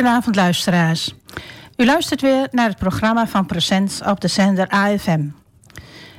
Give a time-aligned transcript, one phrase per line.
[0.00, 1.14] Goedenavond luisteraars.
[1.76, 5.28] U luistert weer naar het programma van Present op de zender AFM.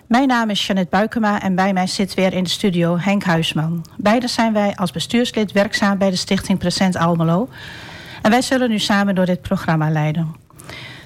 [0.08, 3.86] Mijn naam is Janet Buikema en bij mij zit weer in de studio Henk Huisman.
[3.98, 7.50] Beide zijn wij als bestuurslid werkzaam bij de Stichting Present Almelo.
[8.22, 10.36] En wij zullen nu samen door dit programma leiden.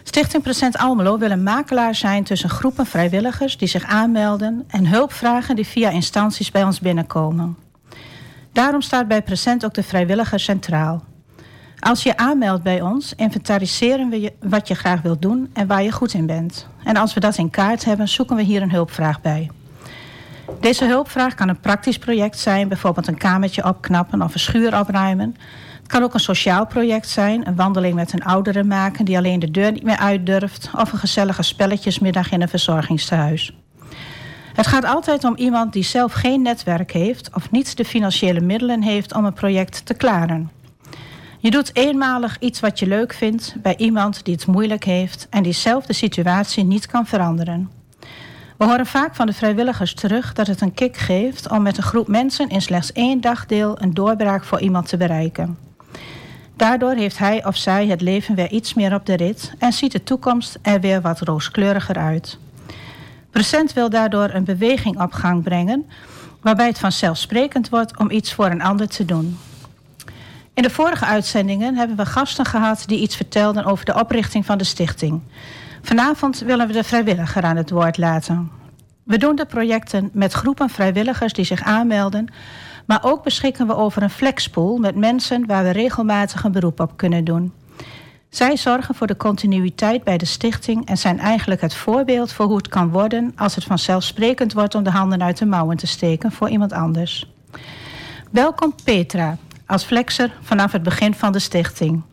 [0.04, 5.14] Stichting Present Almelo wil een makelaar zijn tussen groepen vrijwilligers die zich aanmelden en hulp
[5.14, 7.58] vragen die via instanties bij ons binnenkomen.
[8.54, 11.04] Daarom staat bij Present ook de vrijwilliger centraal.
[11.80, 15.92] Als je aanmeldt bij ons, inventariseren we wat je graag wilt doen en waar je
[15.92, 16.68] goed in bent.
[16.84, 19.50] En als we dat in kaart hebben, zoeken we hier een hulpvraag bij.
[20.60, 25.36] Deze hulpvraag kan een praktisch project zijn, bijvoorbeeld een kamertje opknappen of een schuur opruimen.
[25.78, 29.40] Het kan ook een sociaal project zijn, een wandeling met een oudere maken die alleen
[29.40, 33.56] de deur niet meer uit durft, of een gezellige spelletjesmiddag in een verzorgingstehuis.
[34.54, 38.82] Het gaat altijd om iemand die zelf geen netwerk heeft of niet de financiële middelen
[38.82, 40.52] heeft om een project te klaren.
[41.46, 45.44] Je doet eenmalig iets wat je leuk vindt bij iemand die het moeilijk heeft en
[45.44, 47.72] die zelf de situatie niet kan veranderen.
[48.58, 51.84] We horen vaak van de vrijwilligers terug dat het een kick geeft om met een
[51.84, 55.58] groep mensen in slechts één dagdeel een doorbraak voor iemand te bereiken.
[56.56, 59.92] Daardoor heeft hij of zij het leven weer iets meer op de rit en ziet
[59.92, 62.38] de toekomst er weer wat rooskleuriger uit.
[63.32, 65.86] Present wil daardoor een beweging op gang brengen
[66.42, 69.38] waarbij het vanzelfsprekend wordt om iets voor een ander te doen.
[70.56, 74.58] In de vorige uitzendingen hebben we gasten gehad die iets vertelden over de oprichting van
[74.58, 75.22] de stichting.
[75.82, 78.52] Vanavond willen we de vrijwilliger aan het woord laten.
[79.04, 82.28] We doen de projecten met groepen vrijwilligers die zich aanmelden,
[82.86, 86.98] maar ook beschikken we over een flexpool met mensen waar we regelmatig een beroep op
[86.98, 87.54] kunnen doen.
[88.30, 92.58] Zij zorgen voor de continuïteit bij de stichting en zijn eigenlijk het voorbeeld voor hoe
[92.58, 96.32] het kan worden als het vanzelfsprekend wordt om de handen uit de mouwen te steken
[96.32, 97.32] voor iemand anders.
[98.32, 102.04] Welkom Petra, als flexer vanaf het begin van de stichting.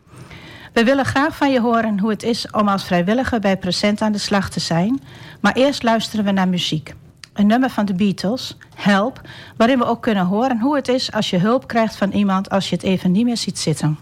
[0.73, 4.11] We willen graag van je horen hoe het is om als vrijwilliger bij Present aan
[4.11, 5.01] de slag te zijn,
[5.41, 6.93] maar eerst luisteren we naar muziek.
[7.33, 9.21] Een nummer van de Beatles, Help,
[9.57, 12.69] waarin we ook kunnen horen hoe het is als je hulp krijgt van iemand als
[12.69, 13.97] je het even niet meer ziet zitten.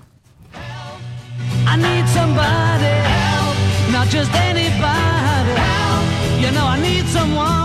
[1.73, 3.55] I need somebody help,
[3.91, 6.41] not just anybody help.
[6.41, 7.60] You know I need someone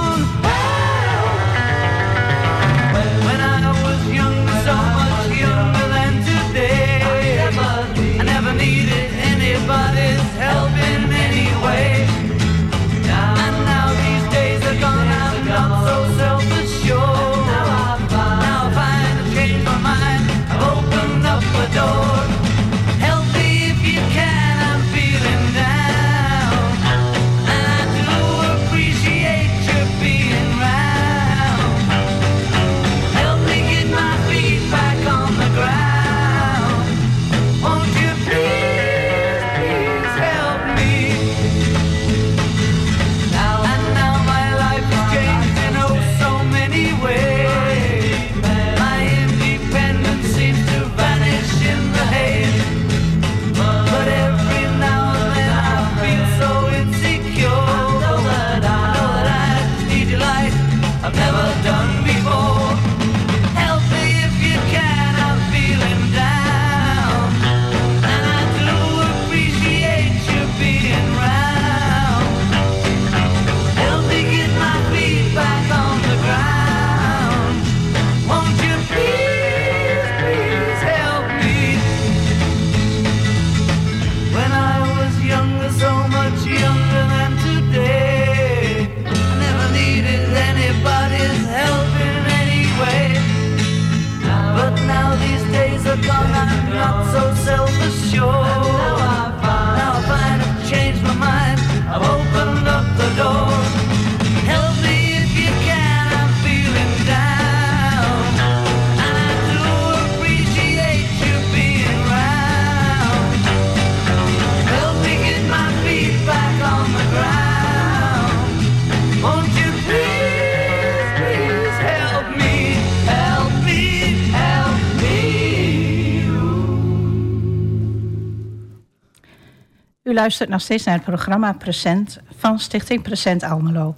[130.26, 133.94] luistert nog steeds naar het programma Present van Stichting Present Almelo.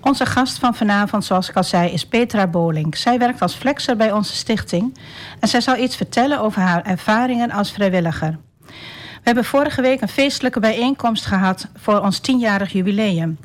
[0.00, 2.96] Onze gast van vanavond, zoals ik al zei, is Petra Boling.
[2.96, 4.98] Zij werkt als flexer bij onze stichting
[5.40, 8.38] en zij zal iets vertellen over haar ervaringen als vrijwilliger.
[8.66, 13.38] We hebben vorige week een feestelijke bijeenkomst gehad voor ons tienjarig jubileum.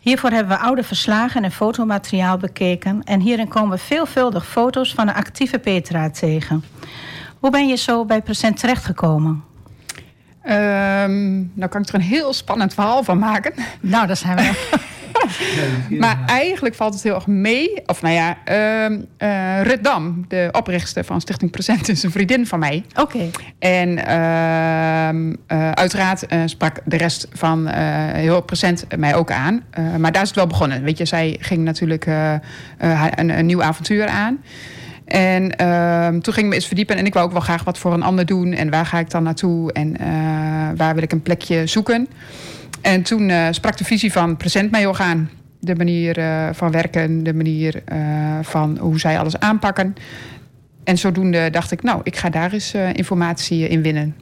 [0.00, 5.14] Hiervoor hebben we oude verslagen en fotomateriaal bekeken en hierin komen veelvuldig foto's van een
[5.14, 6.64] actieve Petra tegen.
[7.38, 9.53] Hoe ben je zo bij Present terechtgekomen?
[10.44, 13.52] Ehm, nou kan ik er een heel spannend verhaal van maken.
[13.80, 14.78] Nou, dat zijn we.
[15.98, 17.82] maar eigenlijk valt het heel erg mee.
[17.86, 18.36] Of nou ja,
[19.22, 22.84] uh, Rut Dam, de oprichter van Stichting Present, is een vriendin van mij.
[23.00, 23.30] Oké.
[23.58, 29.64] En uh, uiteraard sprak de rest van heel Present mij ook aan.
[29.98, 30.82] maar daar is het wel begonnen.
[30.82, 32.06] Weet je, zij ging natuurlijk
[32.78, 34.38] een, een nieuw avontuur aan.
[35.04, 37.78] En ehm, toen ging ik me eens verdiepen en ik wou ook wel graag wat
[37.78, 38.52] voor een ander doen.
[38.52, 39.96] En waar ga ik dan naartoe en
[40.76, 42.08] waar wil ik een plekje zoeken.
[42.84, 45.30] En toen uh, sprak de visie van Present mij aan.
[45.60, 49.94] De manier uh, van werken, de manier uh, van hoe zij alles aanpakken.
[50.84, 54.16] En zodoende dacht ik, nou, ik ga daar eens informatie in winnen.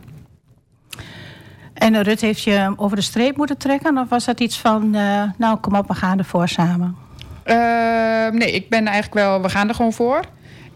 [1.75, 3.99] En Rut heeft je over de streep moeten trekken?
[3.99, 4.91] Of was dat iets van,
[5.39, 6.97] nou, kom op, we gaan ervoor samen?
[8.33, 10.21] nee, ik ben eigenlijk wel, we gaan er gewoon voor.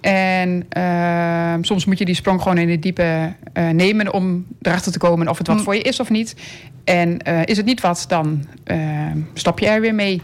[0.00, 4.92] En uh, soms moet je die sprong gewoon in het diepe uh, nemen om erachter
[4.92, 5.62] te komen of het wat mm.
[5.62, 6.36] voor je is of niet.
[6.84, 10.22] En uh, is het niet wat, dan ehm, stop je er weer mee.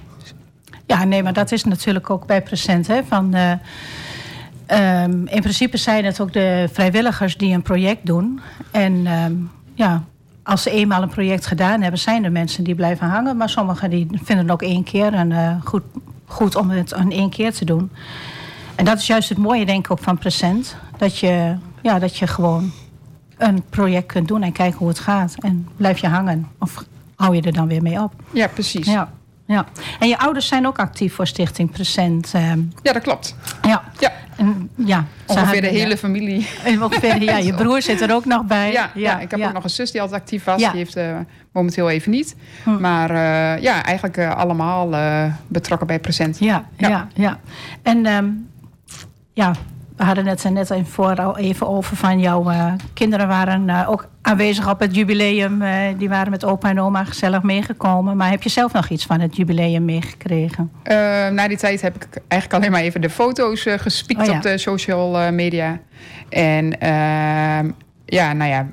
[0.86, 2.86] Ja, nee, maar dat is natuurlijk ook bij Present.
[2.86, 8.40] Hè, van, um, in principe zijn het ook de vrijwilligers die een project doen.
[8.70, 9.06] En
[9.74, 10.04] ja,
[10.42, 13.36] als ze eenmaal een project gedaan hebben, zijn er mensen die blijven hangen.
[13.36, 15.82] Maar sommigen die vinden het ook één keer een, goed,
[16.26, 17.90] goed om het in één keer te doen.
[18.74, 20.76] En dat is juist het mooie, denk ik, ook van Present.
[20.96, 22.72] Dat je, ja, dat je gewoon
[23.38, 25.34] een project kunt doen en kijken hoe het gaat.
[25.38, 26.48] En blijf je hangen.
[26.58, 26.84] Of
[27.16, 28.12] hou je er dan weer mee op.
[28.30, 28.86] Ja, precies.
[28.86, 29.12] Ja.
[29.46, 29.66] Ja.
[29.98, 32.32] En je ouders zijn ook actief voor Stichting Present.
[32.36, 32.52] Uh,
[32.82, 33.36] ja, dat klopt.
[33.62, 33.82] Ja.
[33.98, 34.12] ja.
[34.36, 36.46] En, ja ongeveer de hele familie.
[36.80, 38.72] Ongeveer, ja, je broer zit er ook nog bij.
[38.72, 40.56] Ja, ja, ik heb ook nog een zus die altijd actief was.
[40.56, 41.16] Die heeft uh,
[41.52, 42.36] momenteel even niet.
[42.62, 42.80] Hm.
[42.80, 44.88] Maar uh, ja, eigenlijk allemaal
[45.46, 46.38] betrokken bij Present.
[46.38, 47.08] Ja, ja.
[47.14, 47.38] ja,
[47.82, 48.50] En um,
[49.32, 49.54] ja,
[49.96, 54.08] we hadden het net even al even over van jouw uh, kinderen waren uh, ook
[54.22, 55.62] aanwezig op het jubileum.
[55.62, 58.16] Uh, die waren met opa en oma gezellig meegekomen.
[58.16, 60.70] Maar heb je zelf nog iets van het jubileum meegekregen?
[61.32, 64.36] na die tijd heb ik eigenlijk alleen maar even de foto's gespiekt oh, ja.
[64.36, 65.80] op de social media.
[66.28, 67.70] En ehm,
[68.04, 68.66] ja, nou ja,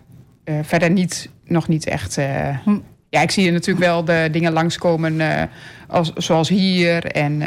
[0.64, 2.16] verder niet, nog niet echt...
[2.64, 2.78] Hm.
[3.10, 5.22] Ja, ik zie natuurlijk wel de dingen langskomen
[5.88, 7.06] als, zoals hier.
[7.06, 7.38] En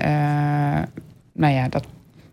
[1.32, 1.86] nou ja, dat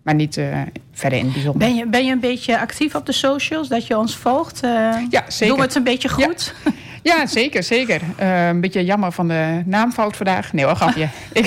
[0.04, 0.62] maar niet uh,
[0.92, 1.68] verder in het bijzonder.
[1.68, 4.64] Ben je, ben je een beetje actief op de socials, dat je ons volgt?
[4.64, 4.70] Uh,
[5.10, 5.48] ja, zeker.
[5.48, 6.54] Doen we het een beetje goed?
[6.64, 6.72] Ja,
[7.16, 8.02] ja zeker, zeker.
[8.20, 10.54] Uh, een beetje jammer van de naamfout vandaag.
[10.54, 11.08] Nee hoor, grapje.
[11.34, 11.46] ik,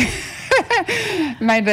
[1.41, 1.71] mij de,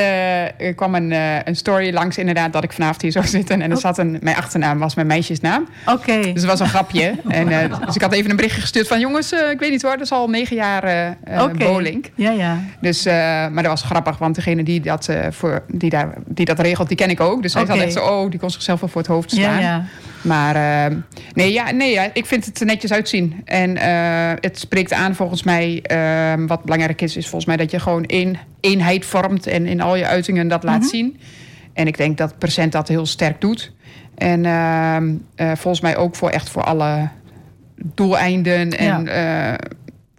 [0.58, 3.62] er kwam een, uh, een story langs inderdaad dat ik vanavond hier zou zitten.
[3.62, 3.82] En er oh.
[3.82, 5.68] zat een, mijn achternaam was mijn meisjesnaam.
[5.86, 6.22] Oké.
[6.22, 7.16] Dus het was een grapje.
[7.28, 9.82] en, uh, dus ik had even een berichtje gestuurd van jongens, uh, ik weet niet
[9.82, 11.54] hoor, dat is al negen jaar okay.
[11.54, 12.06] bowling.
[12.16, 12.60] Ja, ja.
[12.82, 16.88] Dus, maar dat was grappig, want degene die dat, voor, die daar, die dat regelt,
[16.88, 17.42] die ken ik ook.
[17.42, 17.76] Dus hij okay.
[17.76, 19.42] zat echt zo, oh, die kon zichzelf wel voor het hoofd staan.
[19.42, 19.86] Ja, ja.
[20.22, 20.98] Maar uh,
[21.34, 23.42] nee, ja, nee ja, ik vind het er netjes uitzien.
[23.46, 25.84] En uh, het spreekt aan volgens mij.
[25.92, 28.38] Uh, wat belangrijk is, is volgens mij dat je gewoon één
[28.70, 29.48] eenheid vormt.
[29.48, 30.90] En in al je uitingen dat laat mhm.
[30.90, 31.20] zien.
[31.74, 33.72] En ik denk dat Present dat heel sterk doet.
[34.16, 37.10] En ehm, eh, volgens mij ook voor echt voor alle
[37.76, 38.78] doeleinden.
[38.78, 39.56] En ja.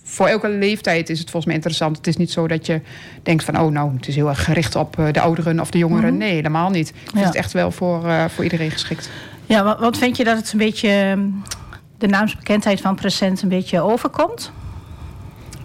[0.03, 1.97] voor elke leeftijd is het volgens mij interessant.
[1.97, 2.81] Het is niet zo dat je
[3.23, 3.61] denkt van...
[3.61, 6.11] oh, nou, het is heel erg gericht op de ouderen of de jongeren.
[6.11, 6.19] Mhm.
[6.19, 6.93] Nee, helemaal niet.
[7.05, 7.29] Het ja.
[7.29, 9.11] is echt wel voor, voor iedereen geschikt.
[9.47, 11.21] Ja, wat, wat vind je dat het een beetje ehm,
[11.99, 14.53] de naamsbekendheid van Present een beetje overkomt?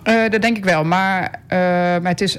[0.03, 0.83] Uh, dat denk ik wel.
[0.83, 1.57] Maar, uh,
[2.01, 2.37] maar het is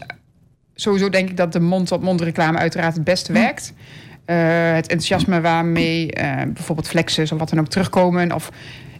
[0.76, 3.38] sowieso denk ik dat de mond-op-mond reclame uiteraard het beste hm.
[3.38, 3.73] werkt.
[4.26, 4.37] Uh,
[4.75, 6.12] het enthousiasme waarmee
[6.47, 8.33] bijvoorbeeld flexes of wat dan ook terugkomen.
[8.33, 8.50] Of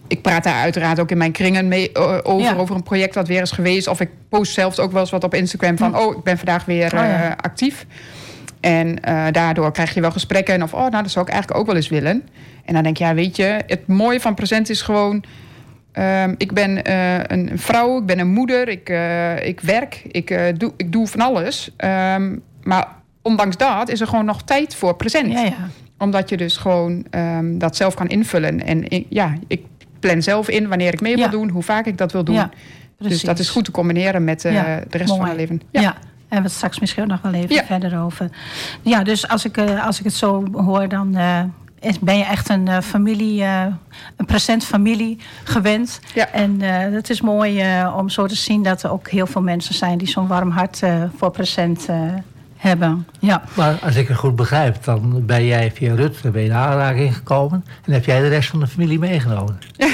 [0.07, 3.41] ik praat daar uiteraard ook in mijn kringen mee over, over een project wat weer
[3.41, 3.87] is geweest.
[3.87, 5.93] Of ik post zelfs ook wel eens wat op Instagram van...
[5.93, 5.99] Hm.
[5.99, 7.35] oh, ik ben vandaag weer oh, ja.
[7.41, 7.85] actief.
[8.59, 8.95] En
[9.31, 10.63] daardoor krijg je wel gesprekken.
[10.63, 12.23] Of, oh, nou, dat zou ik eigenlijk ook wel eens willen.
[12.65, 15.23] En dan denk je, ja, weet je, het mooie van present is gewoon...
[15.99, 20.59] Um, ik ben uh, een vrouw, ik ben een moeder, ik, uh, ik werk, ik,
[20.59, 21.71] doe, ik doe van alles.
[21.77, 22.87] Um, maar
[23.21, 25.31] ondanks dat is er gewoon nog tijd voor present.
[25.31, 25.69] Ja, ja.
[25.97, 28.65] Omdat je dus gewoon um, dat zelf kan invullen.
[28.65, 29.61] En ik, ja, ik
[29.99, 31.29] plan zelf in wanneer ik mee wil ja.
[31.29, 32.35] doen, hoe vaak ik dat wil doen.
[32.35, 32.49] Ja,
[32.97, 35.07] dus dat is goed te combineren met de rest Mooi.
[35.07, 35.61] van mijn leven.
[35.71, 35.95] ja.
[36.29, 38.29] En we straks misschien nog wel even verder over.
[38.81, 41.17] Ja, dus als ik, als ik het zo hoor, dan
[41.87, 43.43] uh, ben je echt een uh, familie,
[44.15, 45.99] een present familie gewend.
[46.13, 46.31] Ja.
[46.31, 46.61] En
[46.93, 47.63] het is mooi
[47.95, 50.81] om zo te zien dat er ook heel veel mensen zijn die zo'n warm hart
[51.17, 51.87] voor present
[52.57, 53.07] hebben.
[53.19, 53.43] Ja.
[53.53, 57.15] Maar als ik het goed begrijp, dan ben jij via Rut ben je in aanraking
[57.15, 59.59] gekomen en heb jij de rest van de familie meegenomen.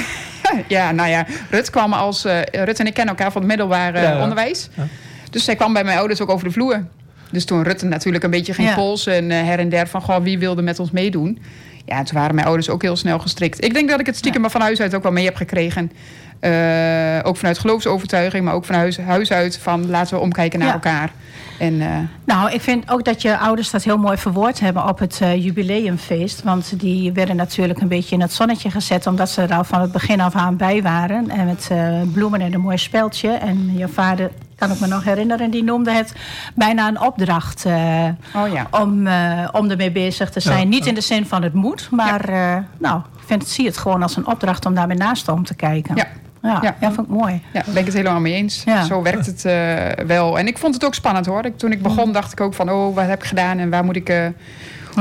[0.68, 2.24] ja, nou ja, Rut kwam als.
[2.52, 4.68] Rut en ik kennen elkaar van het middelbare onderwijs.
[4.76, 4.86] Ja.
[5.30, 6.84] Dus zij kwam bij mijn ouders ook over de vloer.
[7.30, 8.74] Dus toen Rutte natuurlijk een beetje ging Ja.
[8.74, 11.38] polsen en eh, her en der van goh, wie wilde met ons meedoen.
[11.84, 13.64] Ja, toen waren mijn ouders ook heel snel gestrikt.
[13.64, 15.92] Ik denk dat ik het stiekem maar van huis uit ook wel mee heb gekregen.
[16.40, 20.72] Eh, ook vanuit geloofsovertuiging, maar ook van huis, huis uit van laten we omkijken naar
[20.72, 21.10] elkaar.
[21.58, 21.88] En eh,
[22.24, 25.44] Nou, ik vind ook dat je ouders dat heel mooi verwoord hebben op het eh,
[25.44, 26.42] jubileumfeest.
[26.42, 29.06] Want die werden natuurlijk een beetje in het zonnetje gezet...
[29.06, 31.30] omdat ze er al van het begin af aan bij waren.
[31.30, 33.30] En met eh, bloemen en een mooi speldje.
[33.30, 36.12] En je vader, kan ik me nog herinneren, die noemde het
[36.54, 37.64] bijna een opdracht...
[37.66, 38.66] oh ja.
[38.70, 39.08] om,
[39.52, 40.58] om ermee bezig te zijn.
[40.58, 40.64] Ja.
[40.64, 42.30] Niet in de zin van het moet, maar
[42.78, 45.96] nou, ik vind, zie het gewoon als een opdracht om daarmee naast om te kijken.
[45.96, 46.06] Ja.
[46.44, 46.76] Ja, Ja.
[46.80, 46.92] ja.
[46.92, 47.32] vond ik mooi.
[47.32, 48.62] Ja, daar ben ik het helemaal mee eens.
[48.64, 48.84] Ja.
[48.84, 50.38] Zo werkt het eh, wel.
[50.38, 51.44] En ik vond het ook spannend hoor.
[51.44, 53.84] Ik, toen ik begon dacht ik ook van, oh, wat heb ik gedaan en waar
[53.84, 54.08] moet ik...
[54.08, 54.30] eh, Ja.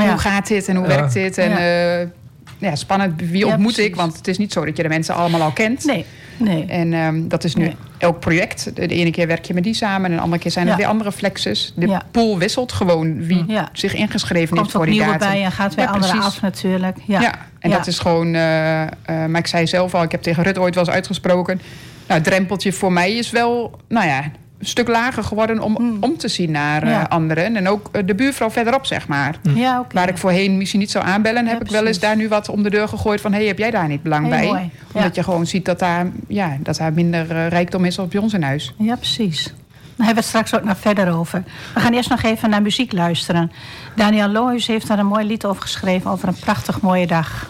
[0.10, 0.96] Hoe gaat dit en hoe Ja.
[0.96, 1.38] werkt dit?
[1.38, 1.60] En Ja.
[1.60, 2.06] ja,
[2.58, 3.96] ja spannend, wie Ja, ontmoet ik?
[3.96, 5.86] Want het is niet zo dat je de mensen allemaal al kent.
[5.86, 6.06] Nee,
[6.38, 6.66] nee.
[6.66, 7.76] En ehm, dat is nu Nee.
[8.04, 8.76] Elk project.
[8.76, 10.10] De, ene keer werk je met die samen...
[10.12, 10.78] en de andere keer zijn er Ja.
[10.78, 11.74] weer andere flexes.
[11.76, 15.28] De pool wisselt gewoon wie zich ingeschreven Komt heeft voor die nieuwe datum.
[15.30, 16.98] bij en gaat weer andere af natuurlijk.
[17.08, 18.26] Ja, Ja, en dat is gewoon...
[18.26, 18.42] eh,
[19.06, 21.62] maar ik zei zelf al, ik heb tegen Rut ooit wel eens uitgesproken...
[22.08, 24.24] Nou, het drempeltje voor mij is wel, nou ja,
[24.60, 25.60] een stuk lager geworden...
[25.60, 27.02] om om te zien naar eh, Ja.
[27.02, 27.56] anderen.
[27.56, 29.36] En ook eh, de buurvrouw verderop, zeg maar.
[29.56, 29.96] ja oké.
[29.96, 31.44] Waar ik voorheen misschien niet zou aanbellen...
[31.46, 33.32] Ja, heb ik wel eens daar nu wat om de deur gegooid van...
[33.32, 34.46] hé, hey, heb jij daar niet belang bij?
[34.46, 35.22] mooi, Omdat ja.
[35.22, 38.34] je gewoon ziet dat daar, ja, dat daar minder eh, rijkdom is als bij ons
[38.34, 38.74] in huis.
[38.78, 39.44] Ja, precies.
[39.96, 41.44] Daar hebben we het straks ook nog verder over.
[41.74, 43.52] We gaan eerst nog even naar muziek luisteren.
[43.96, 46.12] Daniel Lohuis heeft daar een mooi lied over geschreven...
[46.12, 47.48] over een prachtig mooie dag.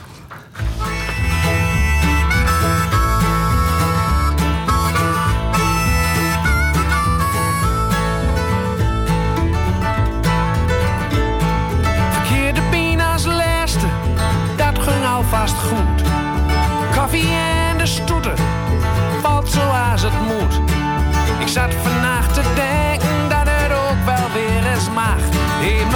[15.33, 16.01] Alvast goed.
[16.97, 17.29] Koffie
[17.69, 18.33] en de stoeten,
[19.21, 20.71] valt zoals het moet.
[21.39, 25.17] Ik zat vannacht te denken dat het ook wel weer eens mag.
[25.61, 25.87] In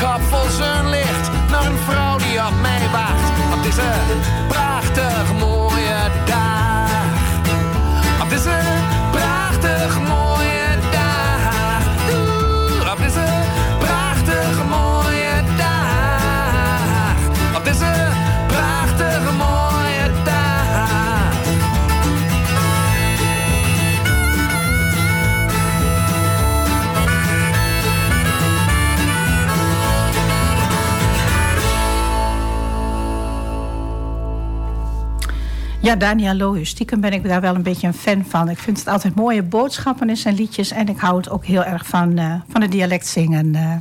[0.00, 3.30] kop vol zonlicht naar een vrouw die op mij wacht.
[3.54, 3.82] Op deze
[35.86, 38.48] Ja, Daniel Lohuis, stiekem ben ik daar wel een beetje een fan van.
[38.48, 40.70] Ik vind het altijd mooie boodschappen in zijn liedjes.
[40.70, 43.54] En ik hou het ook heel erg van, eh, van het dialect zingen.
[43.54, 43.72] eh.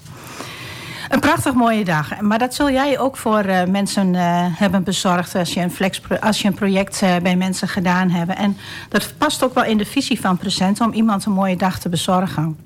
[1.10, 2.22] Een prachtig mooie dag.
[2.22, 4.14] Maar dat zul jij ook voor eh, mensen
[4.54, 5.36] hebben bezorgd...
[5.36, 8.34] als je een, flex, als je een project bij mensen gedaan hebt.
[8.34, 8.58] En
[8.90, 10.82] dat past ook wel in de visie van Present...
[10.82, 12.58] om iemand een mooie dag te bezorgen.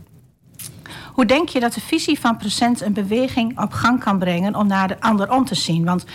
[1.13, 4.55] Hoe denk je dat de visie van Present een beweging op gang kan brengen...
[4.55, 5.85] om naar de ander om te zien?
[5.85, 6.05] Want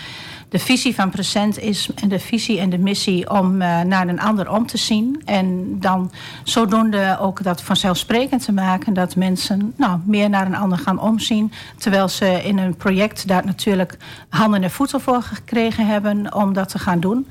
[0.48, 4.50] de visie van Present is de visie en de missie om eh, naar een ander
[4.50, 5.22] om te zien.
[5.24, 10.78] En dan zodoende ook dat vanzelfsprekend te maken dat mensen nou, meer naar een ander
[10.78, 11.52] gaan omzien.
[11.78, 13.96] Terwijl ze in een project daar natuurlijk
[14.28, 17.26] handen en voeten voor gekregen hebben om dat te gaan doen.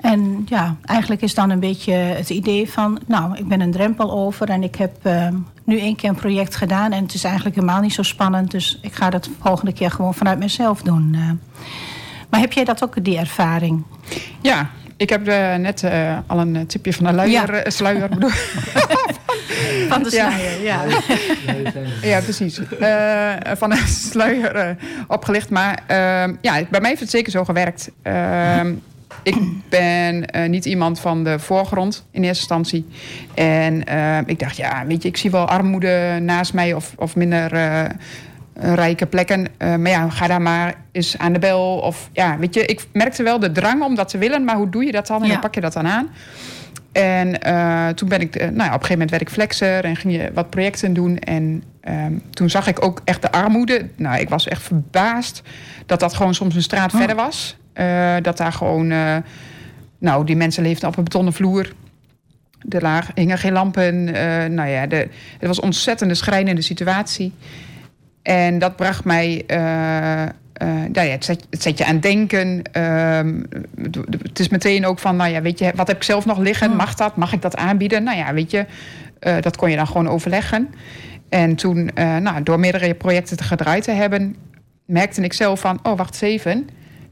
[0.00, 2.98] En ja, eigenlijk is dan een beetje het idee van...
[3.06, 5.28] nou, ik ben een drempel over en ik heb uh,
[5.64, 6.92] nu één keer een project gedaan...
[6.92, 8.50] en het is eigenlijk helemaal niet zo spannend...
[8.50, 11.12] dus ik ga dat de volgende keer gewoon vanuit mezelf doen.
[11.14, 11.30] Uh.
[12.30, 13.84] Maar heb jij dat ook, die ervaring?
[14.40, 14.70] Ja,
[15.00, 17.70] ik heb uh, net uh, al een tipje van de luier, ja.
[17.70, 18.08] sluier.
[19.88, 20.84] van de sluier, ja.
[20.84, 21.00] Ja,
[22.02, 22.58] ja precies.
[22.58, 24.76] Uh, van de sluier
[25.08, 25.50] opgelicht.
[25.50, 25.82] Maar
[26.40, 27.90] ja, bij mij heeft het zeker zo gewerkt.
[28.02, 28.74] Ehm,
[29.22, 29.36] ik
[29.68, 32.86] ben niet iemand van de voorgrond in eerste instantie.
[33.34, 33.84] En
[34.26, 37.50] ik dacht, ja, weet je, ik zie wel armoede naast mij of, of minder
[38.60, 39.40] rijke plekken.
[39.40, 41.78] Uh, maar ja, ga daar maar eens aan de bel.
[41.78, 44.68] Of ja, weet je, ik merkte wel de drang om dat te willen, maar hoe
[44.68, 45.20] doe je dat dan?
[45.20, 45.32] En ja.
[45.32, 46.08] hoe pak je dat dan aan?
[46.92, 49.84] En uh, toen ben ik, uh, nou ja, op een gegeven moment werd ik flexer
[49.84, 51.18] en ging je wat projecten doen.
[51.18, 53.88] En um, toen zag ik ook echt de armoede.
[53.96, 55.42] Nou, ik was echt verbaasd
[55.86, 56.98] dat dat gewoon soms een straat oh.
[56.98, 57.56] verder was.
[58.22, 58.86] dat daar gewoon,
[59.98, 61.72] nou, die mensen leefden op een betonnen vloer.
[62.68, 64.04] Er lagen, hingen geen lampen.
[64.54, 67.32] nou ja, de, het was een ontzettende schrijnende situatie.
[68.30, 69.42] En dat bracht mij.
[69.46, 70.22] Uh,
[70.62, 72.62] uh, nou ja, het, zet, het zet je aan denken.
[72.76, 73.20] Uh,
[74.22, 76.76] het is meteen ook van, nou ja, weet je, wat heb ik zelf nog liggen?
[76.76, 77.16] Mag dat?
[77.16, 78.02] Mag ik dat aanbieden?
[78.02, 78.66] Nou ja, weet je,
[79.20, 80.68] uh, dat kon je dan gewoon overleggen.
[81.28, 84.36] En toen, nou, door meerdere projecten te gedraaid te hebben,
[84.84, 86.68] merkte ik zelf van, oh, wacht even.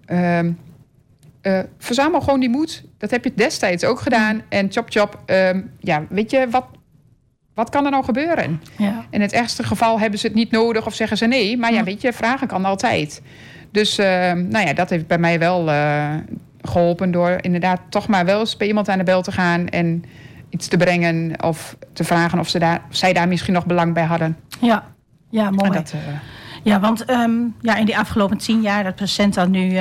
[0.06, 0.52] Ehm,
[1.78, 2.84] verzamel gewoon die moed.
[2.98, 4.42] Dat heb je destijds ook gedaan.
[4.48, 6.64] En chop chop, ehm, ja, weet je, wat,
[7.58, 8.62] wat kan er nou gebeuren?
[8.76, 9.04] Ja.
[9.10, 11.56] In het ergste geval hebben ze het niet nodig of zeggen ze nee.
[11.56, 13.22] Maar ja, weet je, vragen kan altijd.
[13.70, 16.14] Dus uh, nou ja, dat heeft bij mij wel uh,
[16.62, 20.04] geholpen door inderdaad toch maar wel eens bij iemand aan de bel te gaan en
[20.50, 23.94] iets te brengen of te vragen of, ze daar, of zij daar misschien nog belang
[23.94, 24.36] bij hadden.
[24.60, 24.84] Ja,
[25.30, 25.70] ja mooi.
[25.70, 26.00] Dat, uh,
[26.62, 29.78] ja, want um, ja, in die afgelopen tien jaar dat Present dan nu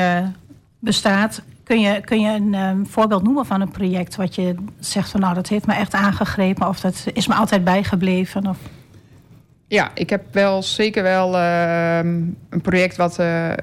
[0.79, 5.09] bestaat, Kun je, kun je een um, voorbeeld noemen van een project wat je zegt
[5.09, 8.47] van nou dat heeft me echt aangegrepen of dat is me altijd bijgebleven?
[8.47, 8.57] Of...
[9.67, 13.19] Ja, ik heb wel zeker wel uh, een project wat.
[13.19, 13.53] Uh,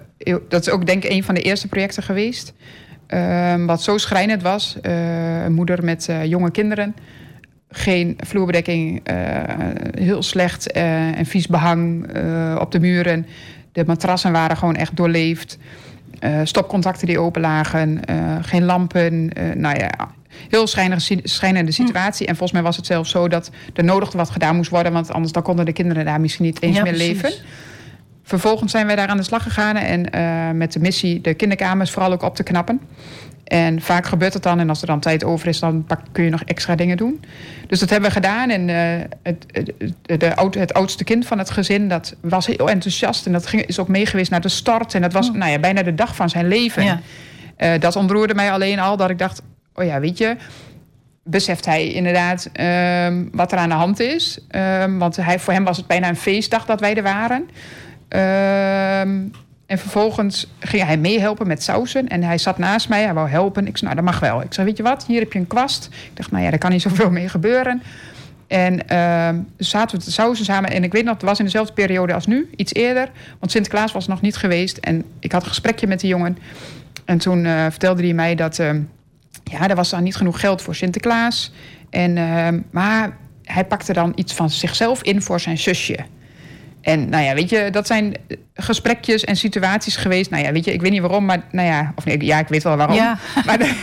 [0.48, 2.54] dat is ook denk ik een van de eerste projecten geweest.
[3.08, 4.76] Uh, wat zo schrijnend was.
[4.80, 6.94] Eh, een moeder met jonge kinderen.
[7.68, 9.08] Geen vloerbedekking,
[9.98, 12.06] heel slecht en vies behang
[12.60, 13.26] op de muren.
[13.72, 15.58] De matrassen waren gewoon echt doorleefd.
[16.20, 19.30] Uh, stopcontacten die open lagen, uh, geen lampen.
[19.38, 19.90] Uh, nou ja,
[20.48, 21.84] heel schijnende, schijnende hm.
[21.84, 22.26] situatie.
[22.26, 24.92] En volgens mij was het zelfs zo dat er nodig wat gedaan moest worden...
[24.92, 27.22] want anders dan konden de kinderen daar misschien niet eens ja, meer precies.
[27.22, 27.32] leven.
[28.22, 29.76] Vervolgens zijn wij daar aan de slag gegaan...
[29.76, 32.80] en met de missie de kinderkamers vooral ook op te knappen.
[33.44, 34.60] En vaak gebeurt het dan.
[34.60, 37.24] En als er dan tijd over is, dan pak, kun je nog extra dingen doen.
[37.66, 38.50] Dus dat hebben we gedaan.
[38.50, 42.70] En uh, het, het, de oud, het oudste kind van het gezin, dat was heel
[42.70, 43.26] enthousiast.
[43.26, 44.94] En dat ging, is ook meegeweest naar de start.
[44.94, 45.34] En dat was oh.
[45.34, 46.84] nou ja, bijna de dag van zijn leven.
[46.84, 47.00] Ja.
[47.58, 49.42] Uh, dat ontroerde mij alleen al dat ik dacht...
[49.74, 50.36] oh ja, weet je...
[51.22, 52.50] beseft hij inderdaad
[53.06, 54.38] um, wat er aan de hand is.
[54.82, 57.48] Um, want hij, voor hem was het bijna een feestdag dat wij er waren.
[59.00, 59.30] Um,
[59.66, 62.08] en vervolgens ging hij meehelpen met sausen.
[62.08, 63.66] En hij zat naast mij, hij wou helpen.
[63.66, 64.42] Ik zei, nou, dat mag wel.
[64.42, 65.84] Ik zei, weet je wat, hier heb je een kwast.
[65.92, 67.82] Ik dacht, nou ja, daar kan niet zoveel mee gebeuren.
[68.46, 70.70] En uh, zaten we te sausen samen.
[70.70, 73.10] En ik weet nog, het was in dezelfde periode als nu, iets eerder.
[73.38, 74.76] Want Sinterklaas was nog niet geweest.
[74.76, 76.38] En ik had een gesprekje met die jongen.
[77.04, 78.58] En toen uh, vertelde hij mij dat...
[78.58, 78.70] Uh,
[79.44, 81.52] ja, er was dan niet genoeg geld voor Sinterklaas.
[81.90, 85.98] En, ehm, maar hij pakte dan iets van zichzelf in voor zijn zusje.
[86.84, 88.14] En nou ja, weet je, dat zijn
[88.54, 90.30] gesprekjes en situaties geweest.
[90.30, 92.48] Nou ja, weet je, ik weet niet waarom, maar nou ja, of nee, ja, ik
[92.48, 92.96] weet wel waarom.
[92.96, 93.18] Ja.
[93.46, 93.82] Maar de,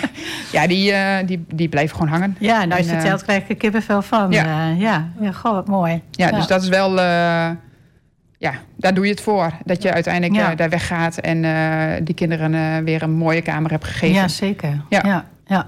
[0.52, 2.36] ja, die, uh, die, die blijven gewoon hangen.
[2.40, 4.32] Ja, nou je het vertelt, krijg ik er kippenvel van.
[4.32, 4.72] Ja.
[4.72, 5.10] Uh, ja.
[5.20, 6.02] ja, goh, wat mooi.
[6.12, 7.00] Ja, ja, dus dat is wel,
[8.38, 9.52] ja, daar doe je het voor.
[9.66, 10.56] Dat je uiteindelijk ja.
[10.56, 11.42] daar weggaat en
[12.04, 14.16] die kinderen weer een mooie kamer hebt gegeven.
[14.16, 14.82] Ja, zeker.
[14.90, 15.26] ja.
[15.52, 15.68] Ja.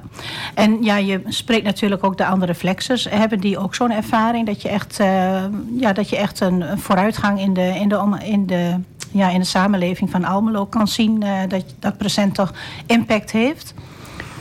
[0.53, 3.07] En ja, je spreekt natuurlijk ook de andere flexers.
[3.09, 5.43] Hebben die ook zo'n ervaring dat je echt, uh,
[5.79, 8.79] ja, dat je echt een, vooruitgang in de, in, de, in, de,
[9.11, 11.23] ja, in de samenleving van Almelo kan zien?
[11.23, 12.53] Uh, dat dat present toch
[12.85, 13.73] impact heeft?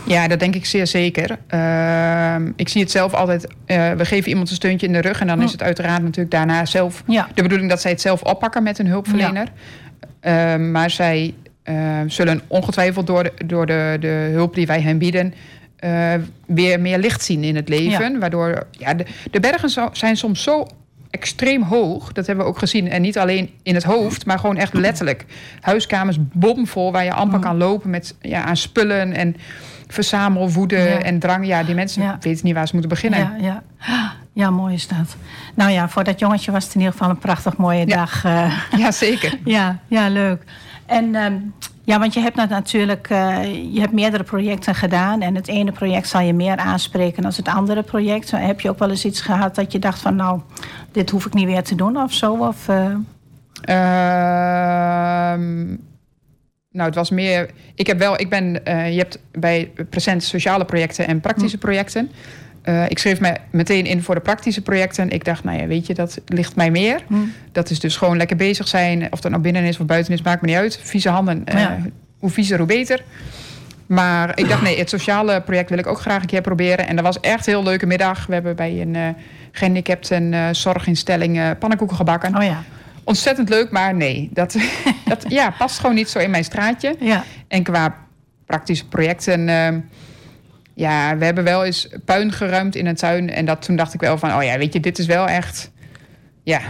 [0.05, 1.39] Ja, dat denk ik zeer zeker.
[1.55, 3.47] Uh, ik zie het zelf altijd.
[3.67, 5.21] Uh, we geven iemand een steuntje in de rug.
[5.21, 7.29] En dan is het uiteraard natuurlijk daarna zelf ja.
[7.35, 9.47] de bedoeling dat zij het zelf oppakken met een hulpverlener.
[10.23, 10.59] Ja.
[10.59, 15.35] maar zij uh, zullen ongetwijfeld door, de, door de, de hulp die wij hen bieden.
[15.85, 16.13] Uh,
[16.47, 18.13] weer meer licht zien in het leven.
[18.13, 18.19] Ja.
[18.19, 20.67] Waardoor ja, de, de bergen zo, zijn soms zo
[21.11, 22.13] extreem hoog.
[22.13, 22.91] Dat hebben we ook gezien.
[22.91, 25.25] En niet alleen in het hoofd, maar gewoon echt letterlijk.
[25.61, 27.45] Huiskamers bomvol waar je amper mm.
[27.45, 29.37] kan lopen met ja, aan spullen en
[29.89, 31.03] verzamelwoede ja.
[31.03, 31.47] en drang.
[31.47, 32.17] Ja, die mensen ja.
[32.21, 33.19] weten niet waar ze moeten beginnen.
[33.19, 33.63] Ja, ja.
[34.33, 35.17] ja, mooi is dat.
[35.55, 38.25] Nou ja, voor dat jongetje was het in ieder geval een prachtig mooie dag.
[38.25, 39.39] Uh, ja, zeker.
[39.45, 40.45] ja, ja, leuk.
[40.93, 45.35] En um, Ja, want je hebt dat natuurlijk, eh, je hebt meerdere projecten gedaan en
[45.35, 48.31] het ene project zal je meer aanspreken dan het andere project.
[48.31, 50.41] Heb je ook wel eens iets gehad dat je dacht van, nou,
[50.93, 52.35] dit hoef ik niet weer te doen of zo?
[52.35, 52.95] Of, uh...
[56.71, 57.51] nou, het was meer.
[57.75, 61.63] Ik heb wel, ik ben, uh, je hebt bij present sociale projecten en praktische hm.
[62.65, 65.11] Uh, ik schreef me meteen in voor de praktische projecten.
[65.11, 67.01] Ik dacht, nou ja, weet je, dat ligt mij meer.
[67.07, 67.15] Hm.
[67.53, 69.13] Dat is dus gewoon lekker bezig zijn.
[69.13, 70.79] Of dat nou binnen is of buiten is, maakt me niet uit.
[70.83, 71.71] Vieze handen, uh,
[72.19, 73.03] hoe viezer, hoe beter.
[73.87, 76.89] Maar ik dacht, nee, het sociale project wil ik ook graag een keer proberen.
[76.89, 78.27] En dat was echt een heel leuke middag.
[78.27, 79.09] We hebben bij een uh,
[79.53, 82.37] gehandicapten zorginstelling pannenkoeken gebakken.
[82.37, 82.63] Oh ja.
[83.05, 84.57] Ontzettend leuk, maar nee, dat,
[85.05, 86.97] dat ja, past gewoon niet zo in mijn straatje.
[87.01, 87.25] Ja.
[87.49, 87.97] En qua
[88.47, 89.49] praktische projecten
[90.75, 93.31] ja, we hebben wel eens puin geruimd in een tuin.
[93.31, 95.71] En dat, toen dacht ik wel van, oh ja, weet je, dit is wel echt...
[96.43, 96.61] Ja,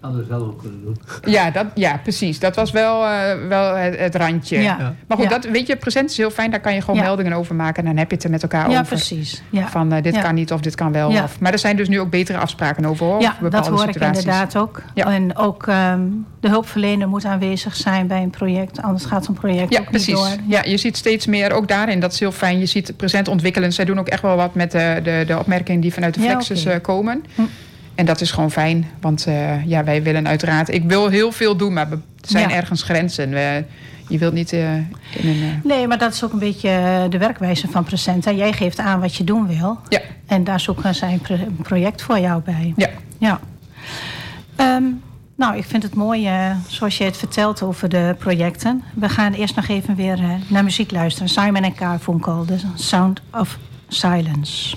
[0.00, 0.96] anders wel ook kunnen doen.
[1.24, 2.38] Ja, dat, ja precies.
[2.38, 4.60] Dat was wel, uh, wel het, het, randje.
[4.60, 4.94] Ja.
[5.06, 6.50] Maar goed, dat, weet je, present is heel fijn.
[6.50, 7.82] Daar kan je gewoon meldingen over maken.
[7.82, 8.72] En dan heb je het er met elkaar over.
[8.72, 9.42] Ja, precies.
[9.52, 11.08] Van uh, dit kan niet of dit kan wel.
[11.08, 13.06] Of, maar er zijn dus nu ook betere afspraken over.
[13.06, 14.00] Hoor, ja, dat hoor situaties.
[14.00, 14.82] ik inderdaad ook.
[14.94, 18.82] En ook um, de hulpverlener moet aanwezig zijn bij een project.
[18.82, 20.06] Anders gaat zo'n project ja, ook precies.
[20.06, 20.28] niet door.
[20.46, 22.00] Ja, je ziet steeds meer ook daarin.
[22.00, 22.58] Dat is heel fijn.
[22.58, 23.72] Je ziet present ontwikkelen.
[23.72, 26.66] Zij doen ook echt wel wat met de, de, de opmerkingen die vanuit de flexus
[26.66, 26.80] okay.
[26.80, 27.24] komen.
[27.34, 27.42] Hm.
[27.96, 28.86] En dat is gewoon fijn.
[29.00, 30.68] Want uh, ja, wij willen uiteraard...
[30.68, 32.54] Ik wil heel veel doen, maar er zijn ja.
[32.54, 33.30] ergens grenzen.
[33.30, 33.64] We,
[34.08, 34.84] je wilt niet uh, in
[35.22, 35.36] een...
[35.36, 35.64] Uh...
[35.64, 38.32] Nee, maar dat is ook een beetje de werkwijze van Presenta.
[38.32, 39.78] Jij geeft aan wat je doen wil.
[39.88, 40.00] Ja.
[40.26, 42.72] En daar zoeken zij een project voor jou bij.
[42.76, 42.88] Ja.
[43.18, 43.40] ja.
[44.60, 45.02] Um,
[45.34, 46.30] nou, ik vind het mooi
[46.68, 48.82] zoals je het vertelt over de projecten.
[48.94, 51.28] We gaan eerst nog even weer naar muziek luisteren.
[51.28, 54.76] Simon Garfunkel, The Sound of Silence.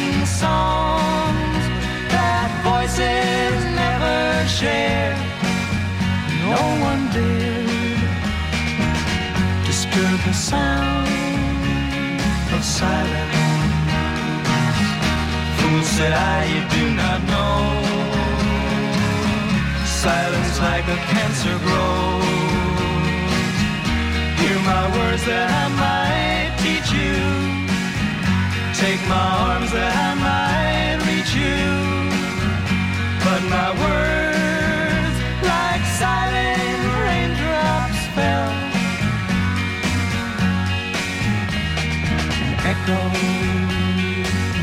[4.61, 5.17] share.
[6.53, 7.99] No one dared
[9.65, 11.07] disturb the sound
[12.55, 13.39] of silence.
[15.57, 17.57] Fool said I, you do not know.
[20.05, 22.29] Silence like a cancer grows.
[24.41, 27.17] Hear my words that I might teach you.
[28.83, 31.61] Take my arms that I might reach you.
[33.25, 34.20] But my words,
[36.01, 38.53] silent raindrops, fell
[42.71, 43.15] echoed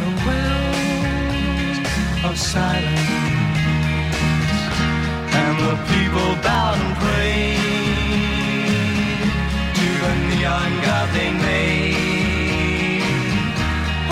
[0.00, 1.78] the wells
[2.26, 3.10] of silence.
[5.40, 7.62] And the people bowed and prayed
[9.78, 13.02] to the neon god they made.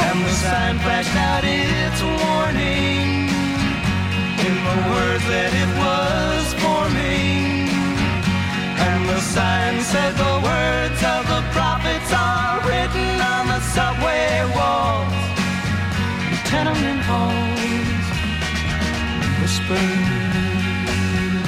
[0.07, 3.09] And the sign flashed out its warning
[4.47, 6.07] in the words that it was.
[6.87, 7.06] And the
[9.37, 15.13] sign said the words of the prophets are written on the subway walls
[16.27, 18.07] and tenement halls.
[19.41, 20.05] Whispered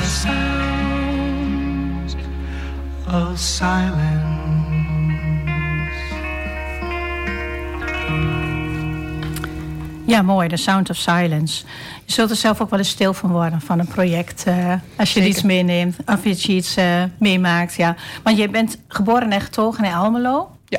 [0.01, 2.13] the sounds
[3.07, 4.29] of silence.
[10.09, 10.49] Ja, mooi.
[10.49, 11.65] The Sound of Silence.
[12.09, 14.45] Je zult er zelf ook wel eens stil van worden van een project.
[14.45, 15.97] eh, als je iets meeneemt.
[16.07, 17.75] Of als je iets eh, meemaakt.
[17.75, 17.97] Ja.
[18.23, 20.51] Want je bent geboren en getogen in Almelo.
[20.65, 20.79] Ja.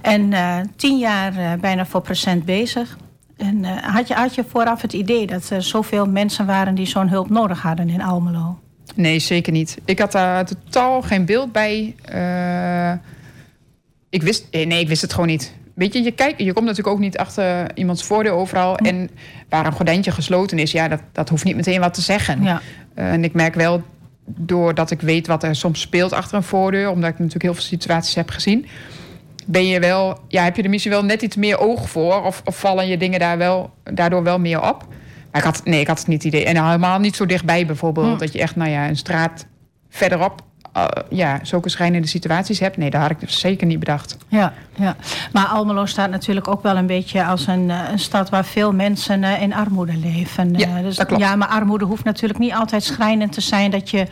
[0.00, 2.98] En eh, tien jaar bijna voor procent bezig.
[3.36, 7.08] En had, je, had je vooraf het idee dat er zoveel mensen waren die zo'n
[7.08, 8.58] hulp nodig hadden in Almelo?
[8.94, 9.78] Nee, zeker niet.
[9.84, 11.94] Ik had daar totaal geen beeld bij.
[14.10, 15.52] Ik wist, nee, ik wist het gewoon niet.
[15.78, 18.76] Weet je, je, kijkt, je komt natuurlijk ook niet achter iemands voordeel overal.
[18.76, 19.10] En
[19.48, 22.42] waar een gordijntje gesloten is, ja, dat, dat hoeft niet meteen wat te zeggen.
[22.42, 22.60] Ja.
[22.94, 23.82] Eh, en ik merk wel,
[24.24, 26.90] doordat ik weet wat er soms speelt achter een voordeur...
[26.90, 28.66] omdat ik natuurlijk heel veel situaties heb gezien...
[29.46, 32.24] ben je wel, ja, heb je er misschien wel net iets meer oog voor...
[32.24, 34.86] of, of vallen je dingen daar wel, daardoor wel meer op.
[35.30, 36.44] Maar ik had, nee, ik had het niet idee.
[36.44, 38.12] En helemaal niet zo dichtbij bijvoorbeeld.
[38.12, 38.18] Hm.
[38.18, 39.46] Dat je echt, nou ja, een straat
[39.88, 40.46] verderop...
[40.72, 42.76] eh, ja, zulke schrijnende situaties hebt.
[42.76, 44.16] Nee, daar had ik dus zeker niet bedacht.
[44.28, 44.96] Ja, ja,
[45.32, 48.72] maar Almelo staat natuurlijk ook wel een beetje als een, eh, een stad waar veel
[48.72, 50.54] mensen eh, in armoede leven.
[50.54, 51.22] Ja, dus, dat klopt.
[51.22, 54.06] ja, maar armoede hoeft natuurlijk niet altijd schrijnend te zijn dat je,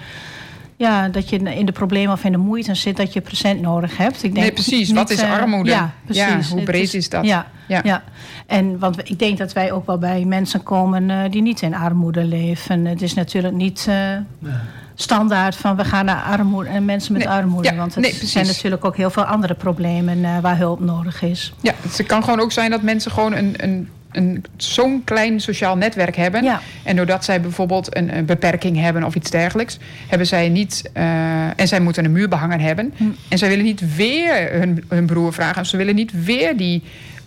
[0.77, 3.97] ja, dat je in de problemen of in de moeite zit dat je present nodig
[3.97, 4.17] hebt.
[4.17, 4.89] Ik denk Nee, precies.
[4.89, 5.71] niet, Wat is eh, armoede?
[5.71, 6.49] Ja, precies.
[6.49, 7.25] Ja, hoe breed is dat?
[7.25, 7.81] Ja, Ja.
[7.85, 8.03] ja.
[8.47, 11.75] en want ik denk dat wij ook wel bij mensen komen eh, die niet in
[11.75, 12.85] armoede leven.
[12.85, 13.87] Het is natuurlijk niet.
[13.89, 14.51] eh,
[14.99, 17.69] Standaard van we gaan naar armoede en mensen met Nee, armoede.
[17.69, 18.33] ja, want nee, precies.
[18.33, 21.53] zijn natuurlijk ook heel veel andere problemen waar hulp nodig is.
[21.61, 25.77] Ja, het kan gewoon ook zijn dat mensen gewoon een, een, een, zo'n klein sociaal
[25.77, 26.45] netwerk hebben.
[26.45, 26.61] Ja.
[26.83, 30.91] En doordat zij bijvoorbeeld een, een beperking hebben of iets dergelijks, hebben zij niet.
[30.93, 32.93] eh, en zij moeten een muur behangen hebben.
[32.97, 33.05] Hm.
[33.29, 35.61] En zij willen niet weer hun, hun broer vragen.
[35.61, 36.83] Of ze willen niet weer die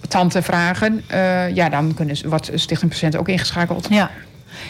[0.07, 1.03] tante vragen.
[1.07, 3.87] Eh, ja, dan kunnen ze, wordt Stichting Patiënt ook ingeschakeld.
[3.89, 4.11] Ja.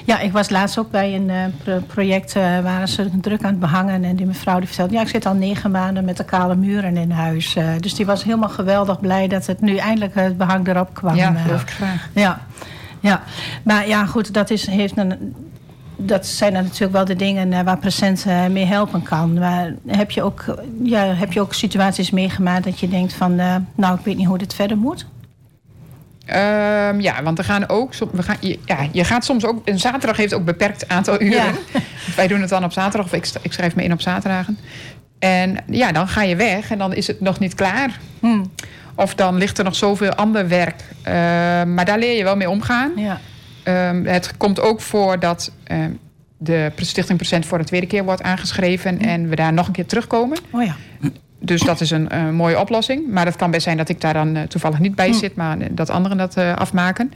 [0.05, 3.49] Ja, ik was laatst ook bij een eh, pro- project eh waar ze druk aan
[3.51, 4.03] het behangen.
[4.03, 6.97] En die mevrouw die vertelde, ja, ik zit al negen maanden met de kale muren
[6.97, 7.55] in huis.
[7.55, 11.15] Eh, dus die was helemaal geweldig blij dat het nu eindelijk het behang erop kwam.
[11.15, 12.09] Ja, geloof ik graag.
[12.13, 12.39] Ja,
[12.99, 13.21] ja.
[13.63, 15.35] Maar ja, goed, dat, is, heeft een,
[15.97, 19.33] dat zijn dan natuurlijk wel de dingen waar present eh, mee helpen kan.
[19.33, 20.45] Maar heb je, ook,
[20.83, 23.35] ja, heb je ook situaties meegemaakt dat je denkt van...
[23.75, 25.05] nou, ik weet niet hoe dit verder moet?
[26.29, 27.93] Ehm, ja, want er gaan ook.
[28.11, 29.61] We gaan, ja, je gaat soms ook.
[29.65, 31.37] Een zaterdag heeft ook een beperkt aantal uren.
[31.37, 31.51] Ja.
[32.15, 34.57] Wij doen het dan op zaterdag, of ik, ik schrijf me in op zaterdagen.
[35.19, 37.99] En ja, dan ga je weg en dan is het nog niet klaar.
[38.19, 38.43] Hm,
[38.95, 40.81] Of dan ligt er nog zoveel ander werk.
[41.01, 42.91] Ehm, maar daar leer je wel mee omgaan.
[42.95, 43.19] ja.
[43.63, 45.51] Ehm, het komt ook voor dat
[46.37, 49.85] de Stichting Procent voor de tweede keer wordt aangeschreven en we daar nog een keer
[49.85, 50.37] terugkomen.
[50.51, 50.75] Oh ja.
[51.39, 53.07] Dus dat is een, eh, mooie oplossing.
[53.11, 55.13] Maar dat kan best zijn dat ik daar dan eh, toevallig niet bij Hm.
[55.13, 57.07] zit, maar dat anderen dat eh, afmaken.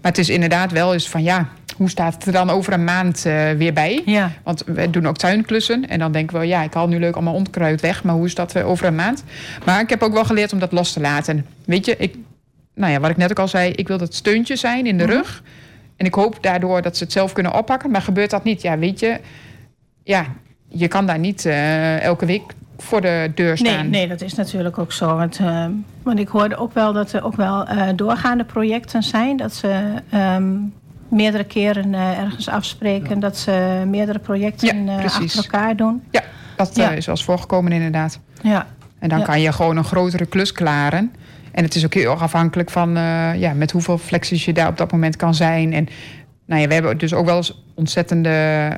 [0.00, 2.84] Maar het is inderdaad wel eens van ja, hoe staat het er dan over een
[2.84, 4.02] maand eh, weer bij?
[4.04, 4.30] Ja.
[4.42, 5.88] Want we doen ook tuinklussen.
[5.88, 8.04] En dan denken we, ja, ik haal nu leuk allemaal onkruid weg.
[8.04, 9.24] Maar hoe is dat eh, over een maand?
[9.64, 11.46] Maar ik heb ook wel geleerd om dat los te laten.
[11.64, 12.14] Weet je, ik,
[12.74, 15.04] nou ja, wat ik net ook al zei, ik wil dat steuntje zijn in de
[15.04, 15.12] Mhm.
[15.12, 15.42] rug.
[15.96, 17.90] En ik hoop daardoor dat ze het zelf kunnen oppakken.
[17.90, 18.62] Maar gebeurt dat niet?
[18.62, 19.20] Ja, weet je,
[20.04, 20.26] ja,
[20.68, 22.42] je kan daar niet eh, elke week
[22.82, 23.72] voor de deur staan.
[23.72, 25.16] Nee, nee, dat is natuurlijk ook zo.
[25.16, 25.66] Want, eh,
[26.02, 29.36] want ik hoorde ook wel dat er ook wel eh, doorgaande projecten zijn.
[29.36, 30.52] Dat ze ehm,
[31.08, 33.20] meerdere keren eh, ergens afspreken.
[33.20, 36.02] Dat ze meerdere projecten Ja, achter elkaar doen.
[36.10, 36.22] Ja,
[36.56, 36.90] dat Ja.
[36.90, 38.18] is wel eens voorgekomen inderdaad.
[38.42, 38.66] Ja,
[38.98, 41.12] En dan kan je gewoon een grotere klus klaren.
[41.52, 42.90] En het is ook heel erg afhankelijk van
[43.36, 45.72] ja, met hoeveel flexies je daar op dat moment kan zijn.
[45.72, 45.88] En
[46.46, 48.68] nou ja, we hebben dus ook wel eens ontzettende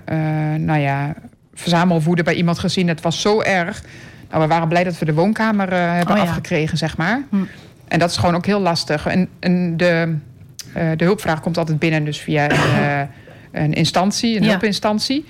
[0.58, 1.14] nou ja,
[1.54, 2.88] verzamelwoede bij iemand gezien.
[2.88, 3.82] Het was zo erg.
[4.30, 6.28] Nou, we waren blij dat we de woonkamer eh, hebben Oh ja.
[6.28, 7.22] afgekregen, zeg maar.
[7.30, 7.36] Hm.
[7.88, 9.06] En dat is gewoon ook heel lastig.
[9.06, 10.16] En, en de,
[10.74, 13.00] eh, de hulpvraag komt altijd binnen, dus via een, eh,
[13.62, 14.48] een instantie, een Ja.
[14.48, 15.24] hulpinstantie.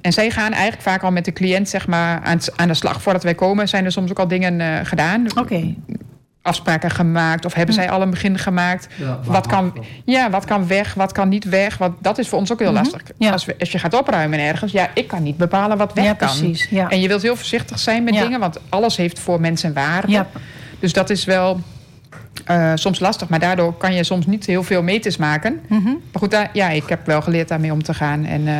[0.00, 3.02] En zij gaan eigenlijk vaak al met de cliënt zeg maar, aan, aan de slag.
[3.02, 5.26] Voordat wij komen zijn er soms ook al dingen gedaan.
[5.38, 5.74] oké.
[6.42, 8.88] Afspraken gemaakt of hebben zij al een begin gemaakt.
[8.96, 9.72] Ja, Wat kan,
[10.04, 11.78] ja, wat kan weg, wat kan niet weg.
[11.78, 13.02] Want dat is voor ons ook heel Mhm, lastig.
[13.16, 13.30] ja.
[13.30, 16.12] Als, we, als je gaat opruimen ergens, ja, ik kan niet bepalen wat weg Ja,
[16.12, 16.28] kan.
[16.28, 16.66] precies.
[16.70, 16.88] Ja.
[16.90, 18.22] En je wilt heel voorzichtig zijn met Ja.
[18.22, 20.10] dingen, want alles heeft voor mensen waarde.
[20.12, 20.26] Ja.
[20.78, 21.60] Dus dat is wel
[22.44, 25.60] eh, soms lastig, maar daardoor kan je soms niet heel veel meters maken.
[25.68, 25.82] Mhm.
[25.84, 28.24] Maar goed, daar, ja, ik heb wel geleerd daarmee om te gaan.
[28.24, 28.54] En eh,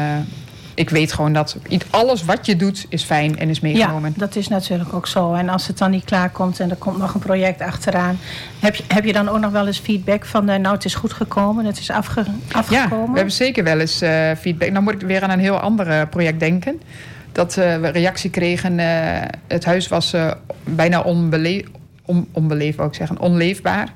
[0.79, 1.57] ik weet gewoon dat
[1.91, 4.15] alles wat je doet is fijn en is Ja, meegenomen.
[4.17, 5.35] dat is natuurlijk ook zo.
[5.35, 8.19] En als het dan niet klaar komt en er komt nog een project achteraan...
[8.61, 10.49] heb je, heb je dan ook nog wel eens feedback van...
[10.49, 13.11] eh, nou, het is goed gekomen, het is afge, Ja, afgekomen?
[13.11, 14.75] we hebben zeker wel eens eh, feedback.
[14.75, 16.81] Dan moet ik weer aan een heel ander eh, project denken.
[17.33, 18.79] Dat we reactie kregen.
[19.49, 20.15] het huis was
[20.65, 21.65] bijna onbele
[22.05, 23.89] on onbeleefd, zeggen, onleefbaar.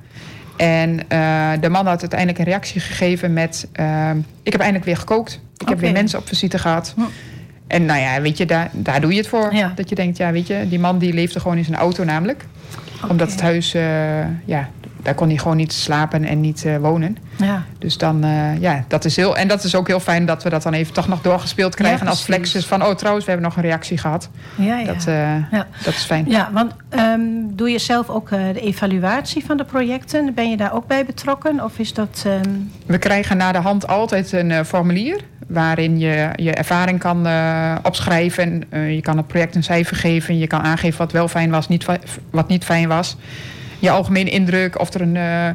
[0.57, 3.69] En eh, de man had uiteindelijk een reactie gegeven met...
[3.73, 4.11] eh,
[4.43, 5.41] ik heb eindelijk weer gekookt.
[5.57, 6.93] Ik heb weer mensen op visite gehad.
[6.97, 7.03] Hm.
[7.67, 9.55] En nou ja, weet je, daar, daar doe je het voor.
[9.55, 9.73] Ja.
[9.75, 12.45] Dat je denkt, ja, weet je, die man die leefde gewoon in zijn auto namelijk.
[13.09, 13.83] Omdat het huis, eh,
[14.45, 14.69] ja,
[15.03, 17.17] daar kon hij gewoon niet slapen en niet eh, wonen.
[17.37, 17.63] Ja.
[17.79, 19.37] Dus dan, eh, ja, dat is heel.
[19.37, 22.05] En dat is ook heel fijn dat we dat dan even toch nog doorgespeeld krijgen.
[22.05, 24.29] Ja, als flexes van, oh trouwens, we hebben nog een reactie gehad.
[24.55, 24.87] Ja, ja.
[24.87, 25.67] Dat, eh, Ja.
[25.85, 26.25] dat is fijn.
[26.29, 30.35] Ja, want ehm, doe je zelf ook de evaluatie van de projecten?
[30.35, 31.65] Ben je daar ook bij betrokken?
[31.65, 32.23] Of is dat...
[32.27, 32.51] ehm,
[32.87, 37.27] We krijgen na de hand altijd een formulier waarin je je ervaring kan
[37.83, 38.63] opschrijven.
[38.69, 40.39] Eh, je kan het project een cijfer geven.
[40.39, 41.87] Je kan aangeven wat wel fijn was, niet,
[42.31, 43.17] wat niet fijn was.
[43.83, 45.17] Je algemene indruk, of er een.
[45.17, 45.49] eh,